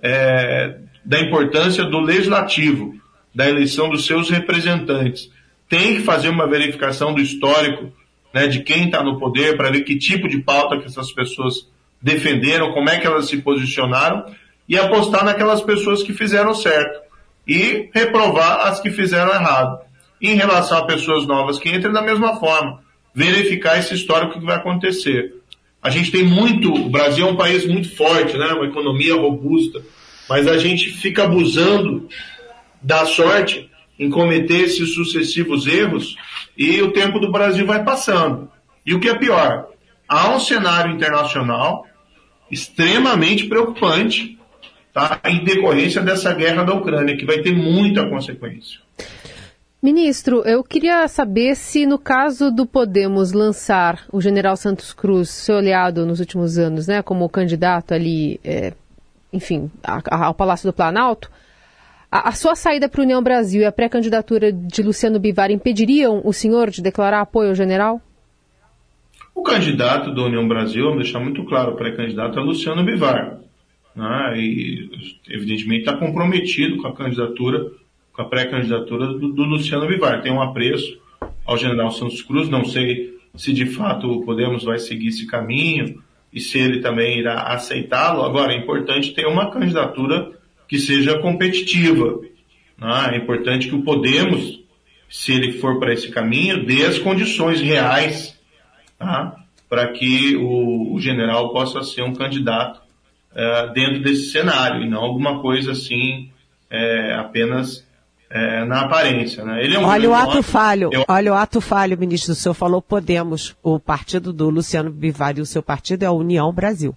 é, 0.02 0.78
da 1.04 1.20
importância 1.20 1.84
do 1.84 2.00
legislativo, 2.00 2.94
da 3.34 3.48
eleição 3.48 3.90
dos 3.90 4.06
seus 4.06 4.30
representantes. 4.30 5.30
Tem 5.68 5.96
que 5.96 6.02
fazer 6.02 6.30
uma 6.30 6.48
verificação 6.48 7.14
do 7.14 7.22
histórico 7.22 7.92
né, 8.34 8.48
de 8.48 8.62
quem 8.62 8.86
está 8.86 9.04
no 9.04 9.20
poder 9.20 9.58
para 9.58 9.72
ver 9.72 9.82
que 9.82 9.98
tipo 9.98 10.28
de 10.28 10.40
pauta 10.40 10.78
que 10.78 10.86
essas 10.86 11.12
pessoas 11.12 11.68
defenderam, 12.02 12.72
como 12.72 12.90
é 12.90 12.98
que 12.98 13.06
elas 13.06 13.28
se 13.28 13.38
posicionaram 13.38 14.26
e 14.68 14.78
apostar 14.78 15.26
naquelas 15.26 15.62
pessoas 15.62 16.02
que 16.04 16.14
fizeram 16.14 16.54
certo 16.54 17.02
e 17.48 17.90
reprovar 17.94 18.68
as 18.68 18.80
que 18.80 18.92
fizeram 18.92 19.34
errado. 19.34 19.80
Em 20.22 20.36
relação 20.36 20.78
a 20.78 20.86
pessoas 20.86 21.26
novas 21.26 21.58
que 21.58 21.70
entrem 21.70 21.94
da 21.94 22.02
mesma 22.02 22.40
forma, 22.40 22.82
verificar 23.14 23.78
esse 23.78 23.94
histórico 23.94 24.40
que 24.40 24.46
vai 24.46 24.58
acontecer. 24.58 25.36
A 25.82 25.90
gente 25.90 26.12
tem 26.12 26.24
muito, 26.24 26.74
o 26.74 26.90
Brasil 26.90 27.28
é 27.28 27.32
um 27.32 27.38
país 27.38 27.66
muito 27.66 27.96
forte, 27.96 28.38
né, 28.38 28.48
uma 28.48 28.66
economia 28.66 29.16
robusta, 29.16 29.82
mas 30.28 30.48
a 30.48 30.58
gente 30.58 30.90
fica 30.92 31.24
abusando 31.24 32.08
da 32.82 33.06
sorte 33.06 33.70
em 33.98 34.10
cometer 34.10 34.62
esses 34.62 34.94
sucessivos 34.94 35.68
erros 35.68 36.16
e 36.58 36.82
o 36.82 36.92
tempo 36.92 37.20
do 37.20 37.32
Brasil 37.32 37.66
vai 37.66 37.84
passando. 37.84 38.50
E 38.86 38.94
o 38.94 39.00
que 39.00 39.10
é 39.10 39.16
pior, 39.16 39.68
há 40.08 40.36
um 40.36 40.40
cenário 40.40 40.94
internacional 40.94 41.86
extremamente 42.52 43.46
preocupante 43.46 44.38
tá, 44.94 45.20
em 45.26 45.44
decorrência 45.44 46.02
dessa 46.02 46.34
guerra 46.34 46.64
da 46.64 46.74
Ucrânia, 46.74 47.16
que 47.16 47.26
vai 47.26 47.40
ter 47.40 47.54
muita 47.54 48.10
consequência. 48.10 48.80
Ministro, 49.82 50.44
eu 50.46 50.62
queria 50.62 51.08
saber 51.08 51.56
se 51.56 51.86
no 51.86 51.98
caso 51.98 52.52
do 52.52 52.66
Podemos 52.66 53.32
lançar 53.32 54.06
o 54.12 54.20
general 54.20 54.58
Santos 54.58 54.92
Cruz, 54.92 55.30
seu 55.30 55.58
aliado 55.58 56.06
nos 56.06 56.20
últimos 56.20 56.58
anos, 56.58 56.86
né, 56.86 57.02
como 57.02 57.30
candidato 57.30 57.94
ali 57.94 58.42
é, 58.44 58.74
enfim, 59.32 59.70
a, 59.84 60.02
a, 60.10 60.26
ao 60.26 60.34
Palácio 60.34 60.70
do 60.70 60.76
Planalto, 60.76 61.30
a, 62.12 62.30
a 62.30 62.32
sua 62.32 62.56
saída 62.56 62.90
para 62.90 63.02
a 63.02 63.06
União 63.06 63.22
Brasil 63.22 63.62
e 63.62 63.66
a 63.66 63.72
pré-candidatura 63.72 64.52
de 64.52 64.82
Luciano 64.82 65.20
Bivar 65.20 65.52
impediriam 65.52 66.22
o 66.24 66.34
senhor 66.34 66.70
de 66.70 66.82
declarar 66.82 67.22
apoio 67.22 67.50
ao 67.50 67.56
general? 67.56 68.02
O 69.34 69.44
candidato 69.44 70.14
da 70.14 70.24
União 70.24 70.48
Brasil, 70.48 70.84
vamos 70.84 71.04
deixar 71.04 71.20
muito 71.20 71.44
claro, 71.46 71.74
o 71.74 71.76
pré-candidato 71.76 72.38
é 72.38 72.42
Luciano 72.42 72.84
Bivar. 72.84 73.40
Né? 73.96 74.34
E, 74.38 74.90
evidentemente, 75.30 75.82
está 75.86 75.98
comprometido 75.98 76.78
com 76.82 76.88
a 76.88 76.96
candidatura, 76.96 77.72
com 78.20 78.24
a 78.24 78.26
pré-candidatura 78.26 79.08
do, 79.08 79.32
do, 79.32 79.44
Luciano 79.46 79.88
Bivar. 79.88 80.22
Tem 80.22 80.30
um 80.30 80.42
apreço 80.42 81.00
ao 81.46 81.56
general 81.56 81.90
Santos 81.90 82.22
Cruz, 82.22 82.50
não 82.50 82.66
sei 82.66 83.18
se 83.34 83.54
de 83.54 83.66
fato 83.68 84.12
o 84.12 84.26
Podemos 84.26 84.66
vai 84.66 84.78
seguir 84.78 85.08
esse 85.08 85.26
caminho, 85.26 86.04
e 86.34 86.42
se 86.42 86.60
ele 86.60 86.82
também 86.82 87.18
irá 87.18 87.44
aceitá-lo. 87.44 88.24
Agora, 88.24 88.52
é 88.52 88.58
importante 88.58 89.14
ter 89.14 89.26
uma 89.26 89.50
candidatura 89.50 90.32
que 90.68 90.78
seja 90.78 91.18
competitiva. 91.20 92.20
Né? 92.78 93.12
É 93.14 93.18
importante 93.18 93.70
que 93.70 93.76
o 93.76 93.84
Podemos, 93.84 94.60
se 95.10 95.32
ele 95.32 95.54
for 95.54 95.80
para 95.80 95.94
esse 95.94 96.10
caminho, 96.12 96.66
dê 96.66 96.86
as 96.86 97.00
condições 97.00 97.62
reais 97.62 98.38
tá? 98.98 99.34
para 99.70 99.88
que 99.94 100.36
o, 100.36 100.94
o, 100.94 101.00
general 101.00 101.54
possa 101.54 101.84
ser 101.84 102.04
um 102.04 102.14
candidato 102.14 102.82
uh, 103.32 103.72
dentro 103.74 104.02
desse 104.02 104.30
cenário 104.32 104.84
e 104.84 104.90
não 104.90 105.00
alguma 105.00 105.40
coisa 105.40 105.72
assim 105.72 106.30
é, 106.70 107.14
apenas 107.14 107.88
é, 108.30 108.64
na 108.66 108.82
aparência. 108.82 109.44
Né? 109.44 109.64
Ele 109.64 109.76
é 109.76 109.80
um 109.80 109.86
olha 109.86 110.10
o 110.10 110.14
ato 110.14 110.28
nome. 110.28 110.44
falho, 110.44 110.90
Eu... 110.94 111.04
olha 111.08 111.32
o 111.32 111.36
ato 111.36 111.60
falho, 111.60 111.98
ministro. 111.98 112.34
O 112.34 112.36
senhor 112.36 112.54
falou 112.54 112.82
Podemos, 112.82 113.56
o 113.64 113.80
partido 113.80 114.32
do 114.32 114.50
Luciano 114.50 114.92
Bivar 114.92 115.38
e 115.38 115.42
o 115.42 115.46
seu 115.46 115.64
partido 115.64 116.04
é 116.04 116.06
a 116.06 116.12
União 116.12 116.52
Brasil. 116.54 116.96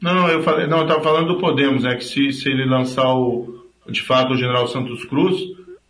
Não, 0.00 0.28
eu 0.28 0.42
falei, 0.42 0.66
não, 0.66 0.78
eu 0.78 0.82
estava 0.82 1.00
falando 1.00 1.34
do 1.34 1.38
Podemos, 1.38 1.84
é 1.84 1.94
que 1.94 2.04
se, 2.04 2.32
se 2.32 2.48
ele 2.48 2.64
lançar 2.64 3.14
o, 3.14 3.64
de 3.88 4.02
fato 4.02 4.32
o 4.32 4.36
general 4.36 4.66
Santos 4.66 5.04
Cruz, 5.04 5.38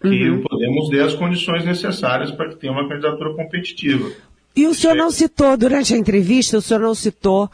que 0.03 0.29
uhum. 0.29 0.39
o 0.39 0.43
Podemos 0.43 0.91
dê 0.91 1.01
as 1.01 1.15
condições 1.15 1.65
necessárias 1.65 2.31
para 2.31 2.51
que 2.51 2.57
tenha 2.57 2.73
uma 2.73 2.87
candidatura 2.87 3.33
competitiva. 3.35 4.11
E 4.55 4.67
o 4.67 4.75
senhor 4.75 4.95
não 4.95 5.11
citou, 5.11 5.57
durante 5.57 5.95
a 5.95 5.97
entrevista, 5.97 6.59
o 6.59 6.63
senhor 6.63 6.81
não 6.81 6.95
citou 6.95 7.45
uh, 7.47 7.51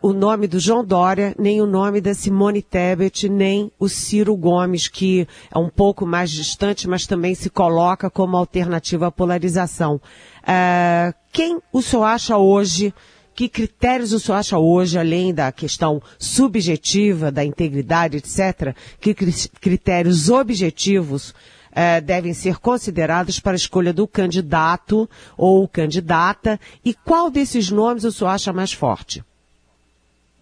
o 0.00 0.12
nome 0.12 0.46
do 0.46 0.60
João 0.60 0.84
Dória, 0.84 1.34
nem 1.36 1.60
o 1.60 1.66
nome 1.66 2.00
da 2.00 2.14
Simone 2.14 2.62
Tebet, 2.62 3.28
nem 3.28 3.72
o 3.80 3.88
Ciro 3.88 4.36
Gomes, 4.36 4.86
que 4.86 5.26
é 5.52 5.58
um 5.58 5.68
pouco 5.68 6.06
mais 6.06 6.30
distante, 6.30 6.88
mas 6.88 7.04
também 7.04 7.34
se 7.34 7.50
coloca 7.50 8.08
como 8.08 8.36
alternativa 8.36 9.08
à 9.08 9.10
polarização. 9.10 10.00
Uh, 10.44 11.12
quem 11.32 11.58
o 11.72 11.82
senhor 11.82 12.04
acha 12.04 12.36
hoje, 12.36 12.94
que 13.34 13.48
critérios 13.48 14.12
o 14.12 14.20
senhor 14.20 14.38
acha 14.38 14.56
hoje, 14.56 15.00
além 15.00 15.34
da 15.34 15.50
questão 15.50 16.00
subjetiva, 16.16 17.32
da 17.32 17.44
integridade, 17.44 18.18
etc., 18.18 18.72
que 19.00 19.16
critérios 19.60 20.28
objetivos 20.28 21.34
eh, 21.72 22.00
devem 22.00 22.34
ser 22.34 22.58
considerados 22.58 23.40
para 23.40 23.52
a 23.52 23.56
escolha 23.56 23.92
do 23.92 24.06
candidato 24.06 25.08
ou 25.36 25.66
candidata 25.68 26.58
e 26.84 26.94
qual 26.94 27.30
desses 27.30 27.70
nomes 27.70 28.04
o 28.04 28.12
senhor 28.12 28.30
acha 28.30 28.52
mais 28.52 28.72
forte? 28.72 29.24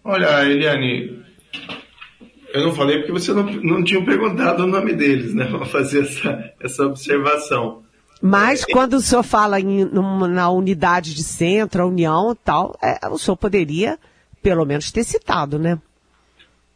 Olha, 0.03 0.43
Eliane, 0.45 1.23
eu 2.53 2.65
não 2.65 2.73
falei 2.73 2.97
porque 2.99 3.11
você 3.11 3.31
não, 3.31 3.43
não 3.43 3.83
tinha 3.83 4.03
perguntado 4.03 4.63
o 4.63 4.67
nome 4.67 4.93
deles, 4.93 5.33
né? 5.33 5.45
Vamos 5.51 5.69
fazer 5.69 6.03
essa, 6.03 6.53
essa 6.59 6.83
observação. 6.85 7.83
Mas 8.21 8.65
quando 8.65 8.95
o 8.95 9.01
senhor 9.01 9.23
fala 9.23 9.61
em, 9.61 9.85
na 9.85 10.49
unidade 10.49 11.13
de 11.13 11.23
centro, 11.23 11.83
a 11.83 11.85
união 11.85 12.33
e 12.33 12.35
tal, 12.43 12.77
é, 12.83 13.07
o 13.07 13.17
senhor 13.17 13.37
poderia 13.37 13.97
pelo 14.41 14.65
menos 14.65 14.91
ter 14.91 15.03
citado, 15.03 15.59
né? 15.59 15.79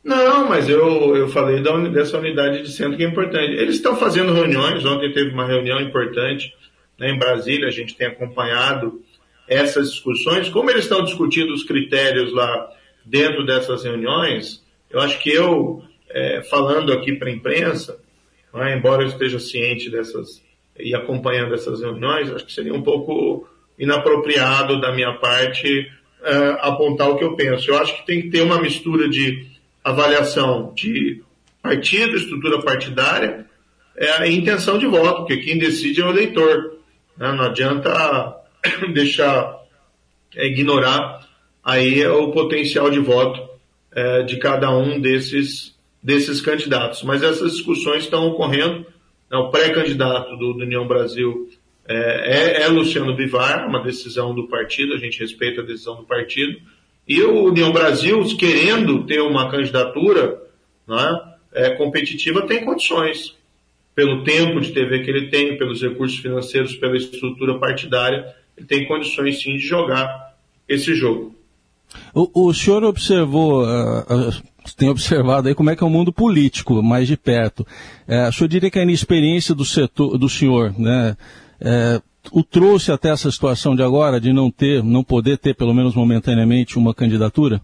Não, 0.03 0.49
mas 0.49 0.67
eu, 0.67 1.15
eu 1.15 1.29
falei 1.29 1.61
da, 1.61 1.77
dessa 1.87 2.17
unidade 2.17 2.61
de 2.61 2.71
centro 2.71 2.97
que 2.97 3.05
é 3.05 3.07
importante. 3.07 3.53
Eles 3.53 3.75
estão 3.75 3.95
fazendo 3.95 4.33
reuniões, 4.33 4.83
ontem 4.85 5.13
teve 5.13 5.29
uma 5.31 5.47
reunião 5.47 5.79
importante 5.79 6.53
né, 6.99 7.11
em 7.11 7.17
Brasília, 7.17 7.67
a 7.67 7.71
gente 7.71 7.95
tem 7.95 8.07
acompanhado 8.07 9.01
essas 9.47 9.91
discussões. 9.91 10.49
Como 10.49 10.69
eles 10.69 10.83
estão 10.83 11.03
discutindo 11.03 11.53
os 11.53 11.63
critérios 11.63 12.33
lá 12.33 12.69
dentro 13.05 13.45
dessas 13.45 13.83
reuniões, 13.83 14.61
eu 14.89 14.99
acho 14.99 15.19
que 15.19 15.29
eu, 15.29 15.81
é, 16.09 16.41
falando 16.43 16.91
aqui 16.91 17.13
para 17.13 17.29
a 17.29 17.33
imprensa, 17.33 17.97
né, 18.53 18.75
embora 18.75 19.03
eu 19.03 19.07
esteja 19.07 19.39
ciente 19.39 19.89
dessas 19.89 20.43
e 20.77 20.93
acompanhando 20.93 21.53
essas 21.53 21.81
reuniões, 21.81 22.31
acho 22.31 22.45
que 22.45 22.51
seria 22.53 22.73
um 22.73 22.81
pouco 22.81 23.47
inapropriado 23.77 24.81
da 24.81 24.91
minha 24.91 25.13
parte 25.13 25.89
é, 26.23 26.57
apontar 26.61 27.09
o 27.09 27.17
que 27.17 27.23
eu 27.23 27.35
penso. 27.35 27.69
Eu 27.69 27.77
acho 27.77 27.95
que 27.95 28.05
tem 28.05 28.21
que 28.21 28.29
ter 28.29 28.41
uma 28.41 28.61
mistura 28.61 29.07
de 29.07 29.52
avaliação 29.83 30.73
de 30.73 31.21
partido, 31.61 32.15
estrutura 32.15 32.61
partidária, 32.61 33.45
é 33.95 34.11
a 34.11 34.27
intenção 34.27 34.77
de 34.77 34.85
voto, 34.87 35.19
porque 35.19 35.37
quem 35.37 35.57
decide 35.57 36.01
é 36.01 36.05
o 36.05 36.09
eleitor. 36.09 36.77
Né? 37.17 37.31
Não 37.31 37.45
adianta 37.45 38.35
deixar 38.93 39.59
é, 40.35 40.47
ignorar 40.47 41.27
aí 41.63 42.05
o 42.05 42.31
potencial 42.31 42.89
de 42.89 42.99
voto 42.99 43.49
é, 43.91 44.23
de 44.23 44.37
cada 44.37 44.69
um 44.75 44.99
desses, 44.99 45.75
desses 46.01 46.41
candidatos. 46.41 47.03
Mas 47.03 47.23
essas 47.23 47.53
discussões 47.53 48.03
estão 48.03 48.27
ocorrendo. 48.27 48.85
Né? 49.31 49.37
O 49.37 49.49
pré-candidato 49.49 50.35
do, 50.37 50.53
do, 50.53 50.63
União 50.63 50.87
Brasil 50.87 51.49
é, 51.87 52.61
é, 52.61 52.63
é 52.63 52.67
Luciano 52.67 53.15
Bivar, 53.15 53.67
uma 53.67 53.83
decisão 53.83 54.33
do 54.33 54.47
partido, 54.47 54.93
a 54.93 54.97
gente 54.97 55.19
respeita 55.19 55.61
a 55.61 55.65
decisão 55.65 55.97
do 55.97 56.03
partido. 56.03 56.59
E 57.07 57.21
o 57.21 57.45
União 57.45 57.71
Brasil, 57.71 58.23
querendo 58.37 59.03
ter 59.05 59.21
uma 59.21 59.49
candidatura 59.51 60.41
né, 60.87 61.21
é, 61.53 61.69
competitiva, 61.71 62.47
tem 62.47 62.63
condições. 62.63 63.35
pelo 63.95 64.23
tempo 64.23 64.59
de 64.59 64.71
TV 64.71 65.03
que 65.03 65.09
ele 65.11 65.27
tem, 65.29 65.55
pelos 65.55 65.79
recursos 65.81 66.17
financeiros, 66.17 66.75
pela 66.75 66.97
estrutura 66.97 67.59
partidária, 67.59 68.33
ele 68.57 68.65
tem 68.65 68.87
condições 68.87 69.41
sim 69.41 69.53
de 69.57 69.67
jogar 69.67 70.35
esse 70.67 70.95
jogo. 70.95 71.35
O, 72.13 72.47
o 72.47 72.53
senhor 72.53 72.83
observou, 72.83 73.63
uh, 73.63 73.99
uh, 73.99 74.43
tem 74.75 74.89
observado 74.89 75.47
aí 75.47 75.53
como 75.53 75.69
é 75.69 75.75
que 75.75 75.83
é 75.83 75.87
o 75.87 75.91
mundo 75.91 76.11
político 76.11 76.81
mais 76.81 77.07
de 77.07 77.15
perto. 77.15 77.59
Uh, 78.07 78.29
o 78.29 78.33
senhor 78.33 78.47
diria 78.47 78.71
que 78.71 78.79
a 78.79 78.83
inexperiência 78.83 79.53
do 79.53 79.63
setor, 79.63 80.17
do 80.17 80.27
senhor, 80.27 80.73
né, 80.79 81.15
o 82.31 82.43
trouxe 82.43 82.91
até 82.91 83.09
essa 83.09 83.29
situação 83.29 83.75
de 83.75 83.83
agora, 83.83 84.19
de 84.19 84.31
não 84.31 84.49
ter, 84.49 84.83
não 84.83 85.03
poder 85.03 85.37
ter, 85.37 85.53
pelo 85.55 85.73
menos 85.73 85.95
momentaneamente, 85.95 86.77
uma 86.77 86.93
candidatura? 86.93 87.61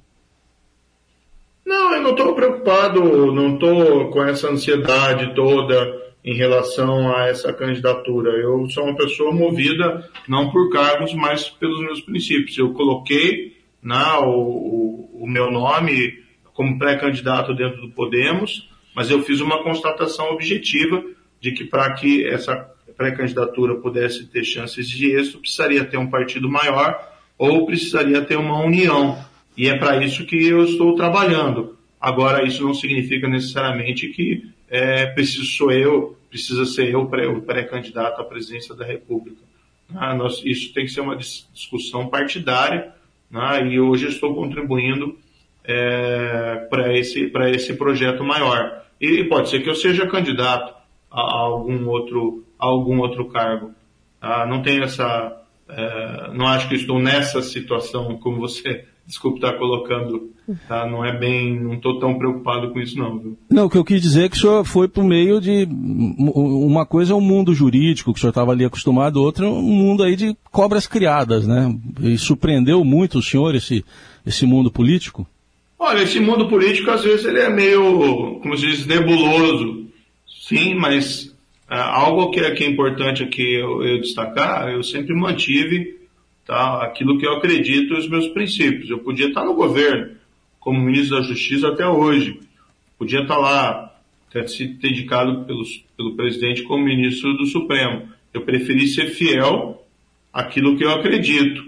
Não, 1.65 1.93
eu 1.93 2.01
não 2.01 2.11
estou 2.11 2.33
preocupado, 2.33 3.31
não 3.31 3.53
estou 3.53 4.09
com 4.09 4.23
essa 4.23 4.49
ansiedade 4.49 5.33
toda 5.35 6.09
em 6.23 6.35
relação 6.35 7.15
a 7.15 7.27
essa 7.27 7.53
candidatura. 7.53 8.31
Eu 8.31 8.67
sou 8.69 8.83
uma 8.85 8.95
pessoa 8.95 9.31
movida 9.31 10.09
não 10.27 10.51
por 10.51 10.69
cargos, 10.69 11.13
mas 11.13 11.49
pelos 11.49 11.79
meus 11.81 12.01
princípios. 12.01 12.57
Eu 12.57 12.73
coloquei 12.73 13.57
né, 13.81 14.03
o, 14.23 15.09
o 15.13 15.27
meu 15.27 15.51
nome 15.51 16.19
como 16.53 16.77
pré-candidato 16.77 17.55
dentro 17.55 17.81
do 17.81 17.91
Podemos, 17.91 18.69
mas 18.95 19.09
eu 19.09 19.21
fiz 19.21 19.39
uma 19.39 19.63
constatação 19.63 20.31
objetiva 20.31 21.01
de 21.39 21.53
que 21.53 21.63
para 21.63 21.93
que 21.93 22.27
essa 22.27 22.69
pré-candidatura 22.99 23.75
pudesse 23.75 24.27
ter 24.27 24.43
chances 24.43 24.89
de 24.89 25.15
êxito, 25.15 25.39
precisaria 25.39 25.85
ter 25.85 25.95
um 25.97 26.09
partido 26.09 26.49
maior 26.49 26.99
ou 27.37 27.65
precisaria 27.65 28.21
ter 28.21 28.35
uma 28.35 28.61
união 28.61 29.17
e 29.55 29.69
é 29.69 29.77
para 29.77 30.03
isso 30.03 30.25
que 30.25 30.35
eu 30.47 30.63
estou 30.63 30.95
trabalhando. 30.95 31.77
Agora, 31.99 32.45
isso 32.45 32.61
não 32.61 32.73
significa 32.73 33.27
necessariamente 33.27 34.09
que 34.09 34.49
é, 34.69 35.05
preciso 35.07 35.45
sou 35.45 35.71
eu, 35.71 36.17
precisa 36.29 36.65
ser 36.65 36.89
eu 36.93 37.01
o 37.01 37.41
pré-candidato 37.41 38.21
à 38.21 38.23
presidência 38.23 38.75
da 38.75 38.85
República. 38.85 39.41
Ah, 39.95 40.13
nós, 40.13 40.41
isso 40.45 40.73
tem 40.73 40.85
que 40.85 40.91
ser 40.91 41.01
uma 41.01 41.15
discussão 41.15 42.07
partidária, 42.07 42.93
né, 43.31 43.67
e 43.67 43.79
hoje 43.79 44.07
estou 44.07 44.35
contribuindo 44.35 45.17
é, 45.63 46.67
para 46.69 46.97
esse, 46.97 47.31
esse 47.53 47.73
projeto 47.73 48.23
maior. 48.23 48.83
E 48.99 49.23
pode 49.25 49.49
ser 49.49 49.61
que 49.61 49.69
eu 49.69 49.75
seja 49.75 50.07
candidato 50.07 50.73
a, 51.11 51.21
a 51.21 51.39
algum, 51.39 51.87
outro, 51.87 52.45
a 52.59 52.65
algum 52.65 52.99
outro 52.99 53.25
cargo. 53.29 53.71
Ah, 54.21 54.45
não 54.45 54.61
tenho 54.61 54.83
essa. 54.83 55.37
É, 55.69 56.31
não 56.33 56.47
acho 56.47 56.67
que 56.67 56.75
estou 56.75 56.99
nessa 56.99 57.41
situação 57.41 58.17
como 58.17 58.37
você 58.37 58.85
desculpe 59.07 59.37
estar 59.37 59.53
colocando, 59.57 60.29
tá? 60.67 60.85
Não 60.85 61.03
é 61.03 61.17
bem, 61.17 61.59
não 61.59 61.73
estou 61.73 61.99
tão 61.99 62.17
preocupado 62.17 62.69
com 62.71 62.79
isso 62.79 62.97
não, 62.97 63.17
viu? 63.17 63.37
Não, 63.49 63.65
o 63.65 63.69
que 63.69 63.77
eu 63.77 63.83
quis 63.83 64.01
dizer 64.01 64.25
é 64.25 64.29
que 64.29 64.35
o 64.35 64.39
senhor 64.39 64.63
foi 64.65 64.87
por 64.87 65.03
meio 65.03 65.41
de, 65.41 65.67
uma 65.71 66.85
coisa 66.85 67.13
é 67.13 67.15
o 67.15 67.21
mundo 67.21 67.53
jurídico, 67.53 68.13
que 68.13 68.19
o 68.19 68.21
senhor 68.21 68.29
estava 68.29 68.51
ali 68.51 68.63
acostumado, 68.63 69.21
outra 69.21 69.47
é 69.47 69.49
um 69.49 69.61
mundo 69.61 70.03
aí 70.03 70.15
de 70.15 70.35
cobras 70.51 70.85
criadas, 70.85 71.47
né? 71.47 71.75
E 72.01 72.17
surpreendeu 72.19 72.83
muito 72.83 73.17
o 73.17 73.23
senhor 73.23 73.55
esse, 73.55 73.83
esse 74.25 74.45
mundo 74.45 74.69
político? 74.69 75.25
Olha, 75.77 76.03
esse 76.03 76.19
mundo 76.19 76.47
político 76.47 76.91
às 76.91 77.03
vezes 77.03 77.25
ele 77.25 77.39
é 77.39 77.49
meio, 77.49 78.39
como 78.41 78.55
se 78.57 78.67
diz, 78.67 78.85
nebuloso, 78.85 79.87
sim, 80.47 80.75
mas 80.75 81.28
algo 81.77 82.31
que 82.31 82.39
é, 82.39 82.51
que 82.51 82.63
é 82.63 82.67
importante 82.67 83.23
aqui 83.23 83.53
eu, 83.53 83.83
eu 83.83 84.01
destacar, 84.01 84.69
eu 84.69 84.81
sempre 84.81 85.13
mantive 85.13 85.99
tá? 86.45 86.83
aquilo 86.83 87.19
que 87.19 87.27
eu 87.27 87.33
acredito 87.33 87.93
e 87.93 87.97
os 87.97 88.09
meus 88.09 88.27
princípios. 88.29 88.89
Eu 88.89 88.99
podia 88.99 89.27
estar 89.27 89.45
no 89.45 89.53
governo, 89.53 90.15
como 90.59 90.79
ministro 90.79 91.17
da 91.17 91.23
Justiça 91.23 91.67
até 91.67 91.87
hoje. 91.87 92.39
Podia 92.97 93.21
estar 93.21 93.37
lá, 93.37 93.95
ter 94.31 94.49
sido 94.49 94.85
indicado 94.85 95.45
pelos, 95.45 95.85
pelo 95.95 96.15
presidente 96.15 96.63
como 96.63 96.83
ministro 96.83 97.37
do 97.37 97.45
Supremo. 97.45 98.09
Eu 98.33 98.41
preferi 98.41 98.87
ser 98.87 99.07
fiel 99.09 99.85
àquilo 100.33 100.75
que 100.75 100.83
eu 100.83 100.91
acredito 100.91 101.63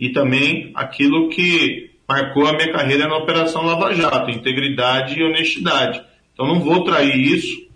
e 0.00 0.08
também 0.10 0.72
aquilo 0.74 1.28
que 1.28 1.90
marcou 2.08 2.46
a 2.46 2.54
minha 2.54 2.72
carreira 2.72 3.06
na 3.06 3.18
Operação 3.18 3.64
Lava 3.64 3.94
Jato, 3.94 4.30
integridade 4.30 5.18
e 5.18 5.22
honestidade. 5.22 6.02
Então 6.32 6.46
não 6.46 6.60
vou 6.60 6.84
trair 6.84 7.20
isso 7.20 7.66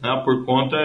né, 0.00 0.22
por 0.24 0.44
conta 0.44 0.76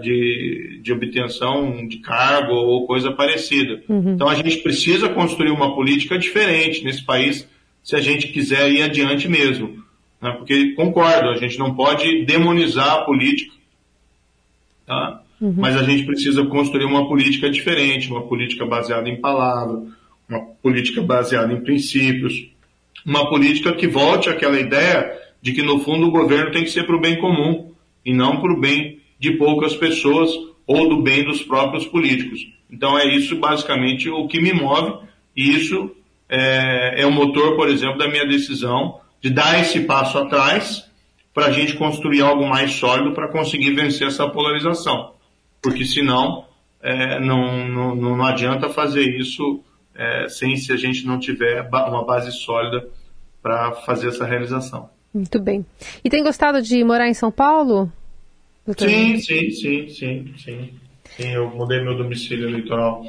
de, 0.00 0.80
de 0.82 0.92
obtenção 0.92 1.86
de 1.86 1.98
cargo 1.98 2.52
ou 2.52 2.86
coisa 2.86 3.12
parecida. 3.12 3.82
Uhum. 3.88 4.14
Então 4.14 4.28
a 4.28 4.34
gente 4.34 4.58
precisa 4.58 5.08
construir 5.08 5.50
uma 5.50 5.74
política 5.74 6.18
diferente 6.18 6.84
nesse 6.84 7.04
país 7.04 7.48
se 7.82 7.96
a 7.96 8.00
gente 8.00 8.28
quiser 8.28 8.70
ir 8.70 8.82
adiante 8.82 9.28
mesmo. 9.28 9.82
Né? 10.20 10.32
Porque 10.32 10.72
concordo, 10.72 11.30
a 11.30 11.36
gente 11.36 11.58
não 11.58 11.74
pode 11.74 12.24
demonizar 12.24 12.90
a 12.92 13.04
política, 13.04 13.54
tá? 14.86 15.20
Uhum. 15.40 15.54
mas 15.56 15.76
a 15.76 15.82
gente 15.82 16.04
precisa 16.04 16.44
construir 16.46 16.84
uma 16.84 17.08
política 17.08 17.50
diferente, 17.50 18.08
uma 18.08 18.22
política 18.22 18.64
baseada 18.64 19.08
em 19.08 19.20
palavra, 19.20 19.82
uma 20.28 20.40
política 20.62 21.02
baseada 21.02 21.52
em 21.52 21.60
princípios, 21.60 22.48
uma 23.04 23.28
política 23.28 23.72
que 23.72 23.86
volte 23.86 24.28
àquela 24.30 24.58
ideia 24.58 25.12
de 25.42 25.52
que 25.52 25.62
no 25.62 25.80
fundo 25.80 26.06
o 26.06 26.10
governo 26.10 26.52
tem 26.52 26.62
que 26.62 26.70
ser 26.70 26.84
para 26.84 26.96
o 26.96 27.00
bem 27.00 27.18
comum 27.18 27.72
e 28.04 28.14
não 28.14 28.40
para 28.40 28.52
o 28.52 28.60
bem 28.60 29.00
de 29.18 29.32
poucas 29.32 29.74
pessoas 29.74 30.30
ou 30.66 30.88
do 30.88 31.02
bem 31.02 31.24
dos 31.24 31.42
próprios 31.42 31.86
políticos. 31.86 32.40
Então 32.70 32.98
é 32.98 33.06
isso 33.06 33.36
basicamente 33.36 34.08
o 34.08 34.26
que 34.26 34.40
me 34.40 34.52
move 34.52 35.04
e 35.36 35.54
isso 35.56 35.90
é, 36.28 37.02
é 37.02 37.06
o 37.06 37.12
motor, 37.12 37.56
por 37.56 37.68
exemplo, 37.68 37.98
da 37.98 38.08
minha 38.08 38.26
decisão 38.26 39.00
de 39.20 39.30
dar 39.30 39.60
esse 39.60 39.80
passo 39.80 40.18
atrás 40.18 40.88
para 41.32 41.46
a 41.46 41.50
gente 41.50 41.74
construir 41.74 42.20
algo 42.20 42.46
mais 42.46 42.72
sólido 42.72 43.12
para 43.12 43.28
conseguir 43.28 43.72
vencer 43.74 44.06
essa 44.06 44.28
polarização. 44.28 45.14
Porque 45.62 45.84
senão 45.84 46.44
é, 46.80 47.18
não, 47.18 47.66
não, 47.68 47.96
não 47.96 48.24
adianta 48.24 48.68
fazer 48.68 49.18
isso 49.18 49.62
é, 49.94 50.28
sem 50.28 50.56
se 50.56 50.72
a 50.72 50.76
gente 50.76 51.06
não 51.06 51.18
tiver 51.18 51.68
uma 51.70 52.04
base 52.04 52.30
sólida 52.32 52.86
para 53.42 53.72
fazer 53.72 54.08
essa 54.08 54.24
realização. 54.24 54.90
Muito 55.12 55.40
bem. 55.40 55.64
E 56.02 56.10
tem 56.10 56.22
gostado 56.22 56.60
de 56.60 56.82
morar 56.82 57.08
em 57.08 57.14
São 57.14 57.30
Paulo? 57.30 57.90
Sim, 58.78 59.18
sim, 59.18 59.50
sim, 59.50 59.88
sim, 59.88 60.34
sim. 60.38 60.70
Sim, 61.16 61.28
eu 61.28 61.50
mudei 61.50 61.82
meu 61.82 61.96
domicílio 61.96 62.48
eleitoral 62.48 63.04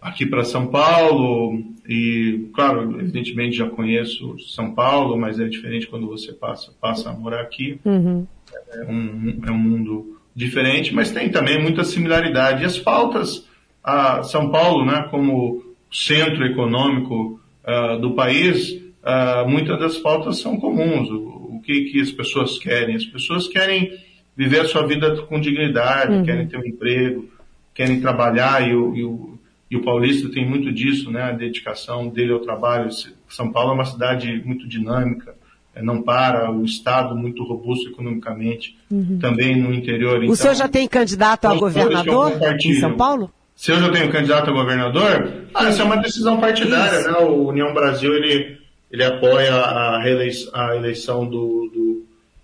aqui 0.00 0.24
para 0.24 0.44
São 0.44 0.68
Paulo 0.68 1.62
e, 1.88 2.48
claro, 2.54 3.00
evidentemente 3.00 3.56
já 3.56 3.68
conheço 3.68 4.38
São 4.38 4.72
Paulo, 4.72 5.16
mas 5.16 5.40
é 5.40 5.48
diferente 5.48 5.88
quando 5.88 6.06
você 6.06 6.32
passa, 6.32 6.72
passa 6.80 7.10
a 7.10 7.12
morar 7.12 7.40
aqui. 7.40 7.80
Uhum. 7.84 8.26
É, 8.72 8.84
um, 8.84 9.40
é 9.46 9.50
um 9.50 9.58
mundo 9.58 10.18
diferente, 10.34 10.94
mas 10.94 11.10
tem 11.10 11.28
também 11.30 11.60
muita 11.60 11.82
similaridade. 11.82 12.62
E 12.62 12.66
as 12.66 12.78
pautas, 12.78 13.48
a 13.82 14.22
São 14.22 14.50
Paulo, 14.50 14.84
né, 14.84 15.08
como 15.10 15.74
centro 15.90 16.44
econômico 16.46 17.40
uh, 17.64 17.98
do 17.98 18.14
país, 18.14 18.72
uh, 18.72 19.48
muitas 19.48 19.78
das 19.78 19.98
pautas 19.98 20.38
são 20.38 20.56
comuns. 20.56 21.10
O, 21.10 21.56
o 21.56 21.60
que, 21.64 21.86
que 21.86 22.00
as 22.00 22.12
pessoas 22.12 22.58
querem? 22.58 22.94
As 22.94 23.04
pessoas 23.04 23.48
querem 23.48 23.90
viver 24.36 24.60
a 24.60 24.64
sua 24.68 24.86
vida 24.86 25.16
com 25.22 25.40
dignidade, 25.40 26.12
uhum. 26.12 26.24
querem 26.24 26.46
ter 26.46 26.58
um 26.58 26.66
emprego, 26.66 27.28
querem 27.74 28.00
trabalhar 28.00 28.68
e 28.68 28.74
o, 28.74 28.94
e 28.94 29.04
o, 29.04 29.38
e 29.70 29.76
o 29.76 29.82
paulista 29.82 30.28
tem 30.30 30.48
muito 30.48 30.72
disso, 30.72 31.10
né? 31.10 31.22
A 31.22 31.32
dedicação 31.32 32.08
dele 32.08 32.32
ao 32.32 32.40
trabalho. 32.40 32.88
São 33.28 33.50
Paulo 33.50 33.70
é 33.70 33.74
uma 33.74 33.84
cidade 33.84 34.42
muito 34.44 34.68
dinâmica, 34.68 35.34
é, 35.74 35.82
não 35.82 36.02
para, 36.02 36.50
o 36.50 36.64
estado 36.64 37.14
muito 37.14 37.42
robusto 37.44 37.90
economicamente, 37.90 38.76
uhum. 38.90 39.18
também 39.20 39.60
no 39.60 39.74
interior. 39.74 40.20
O 40.20 40.24
então, 40.24 40.36
senhor 40.36 40.54
já 40.54 40.68
tem 40.68 40.86
candidato 40.86 41.46
a 41.46 41.54
governador 41.54 42.32
em 42.64 42.74
São 42.74 42.96
Paulo? 42.96 43.30
Se 43.54 43.72
eu 43.72 43.80
já 43.80 43.90
tenho 43.90 44.10
candidato 44.12 44.50
a 44.50 44.52
governador, 44.52 45.46
ah, 45.54 45.68
essa 45.68 45.80
é 45.80 45.84
uma 45.84 45.96
decisão 45.96 46.38
partidária, 46.38 46.98
Isso. 46.98 47.10
né? 47.10 47.18
O 47.20 47.48
União 47.48 47.72
Brasil 47.72 48.14
ele, 48.14 48.58
ele 48.90 49.02
apoia 49.02 49.54
a, 49.54 49.98
reeleição, 49.98 50.50
a 50.54 50.76
eleição 50.76 51.24
do, 51.24 51.70
do 51.72 51.85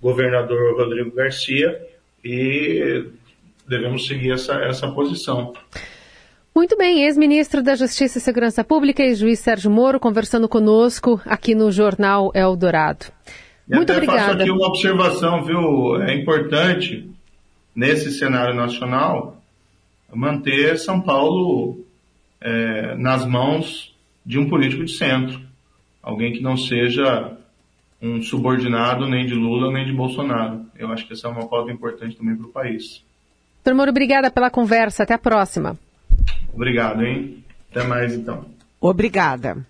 governador 0.03 0.77
Rodrigo 0.77 1.15
Garcia 1.15 1.81
e 2.25 3.07
devemos 3.69 4.07
seguir 4.07 4.33
essa, 4.33 4.55
essa 4.55 4.91
posição. 4.91 5.53
Muito 6.55 6.77
bem, 6.77 7.05
ex-ministro 7.05 7.63
da 7.63 7.75
Justiça 7.75 8.19
e 8.19 8.21
Segurança 8.21 8.63
Pública 8.63 9.03
e 9.03 9.15
juiz 9.15 9.39
Sérgio 9.39 9.71
Moro 9.71 9.99
conversando 10.01 10.49
conosco 10.49 11.21
aqui 11.25 11.55
no 11.55 11.71
Jornal 11.71 12.31
Eldorado. 12.35 13.07
E 13.67 13.75
Muito 13.75 13.91
até 13.91 13.97
obrigada. 13.97 14.33
Faço 14.33 14.43
aqui 14.43 14.51
uma 14.51 14.67
observação, 14.67 15.45
viu? 15.45 16.03
É 16.03 16.15
importante, 16.15 17.09
nesse 17.75 18.11
cenário 18.11 18.55
nacional, 18.55 19.41
manter 20.13 20.79
São 20.79 21.01
Paulo 21.01 21.87
é, 22.41 22.97
nas 22.97 23.25
mãos 23.25 23.95
de 24.27 24.39
um 24.39 24.49
político 24.49 24.85
de 24.85 24.93
centro. 24.93 25.41
Alguém 26.03 26.33
que 26.33 26.43
não 26.43 26.57
seja 26.57 27.39
um 28.03 28.21
subordinado 28.21 29.09
nem 29.09 29.25
de 29.25 29.35
Lula 29.35 29.73
nem 29.73 29.87
de 29.87 29.93
Bolsonaro. 29.93 30.67
Eu 30.77 30.91
acho 30.91 31.07
que 31.07 31.13
essa 31.13 31.29
é 31.29 31.31
uma 31.31 31.47
pauta 31.47 31.71
importante 31.71 32.17
também 32.17 32.35
para 32.35 32.47
o 32.47 32.51
país. 32.51 33.05
Doutor 33.65 33.77
Moro, 33.77 33.91
obrigada 33.91 34.29
pela 34.29 34.51
conversa. 34.51 35.05
Até 35.05 35.15
a 35.15 35.19
próxima. 35.19 35.79
Obrigado, 36.53 37.05
hein? 37.05 37.45
Até 37.71 37.85
mais, 37.87 38.13
então. 38.13 38.45
Obrigada. 38.81 39.65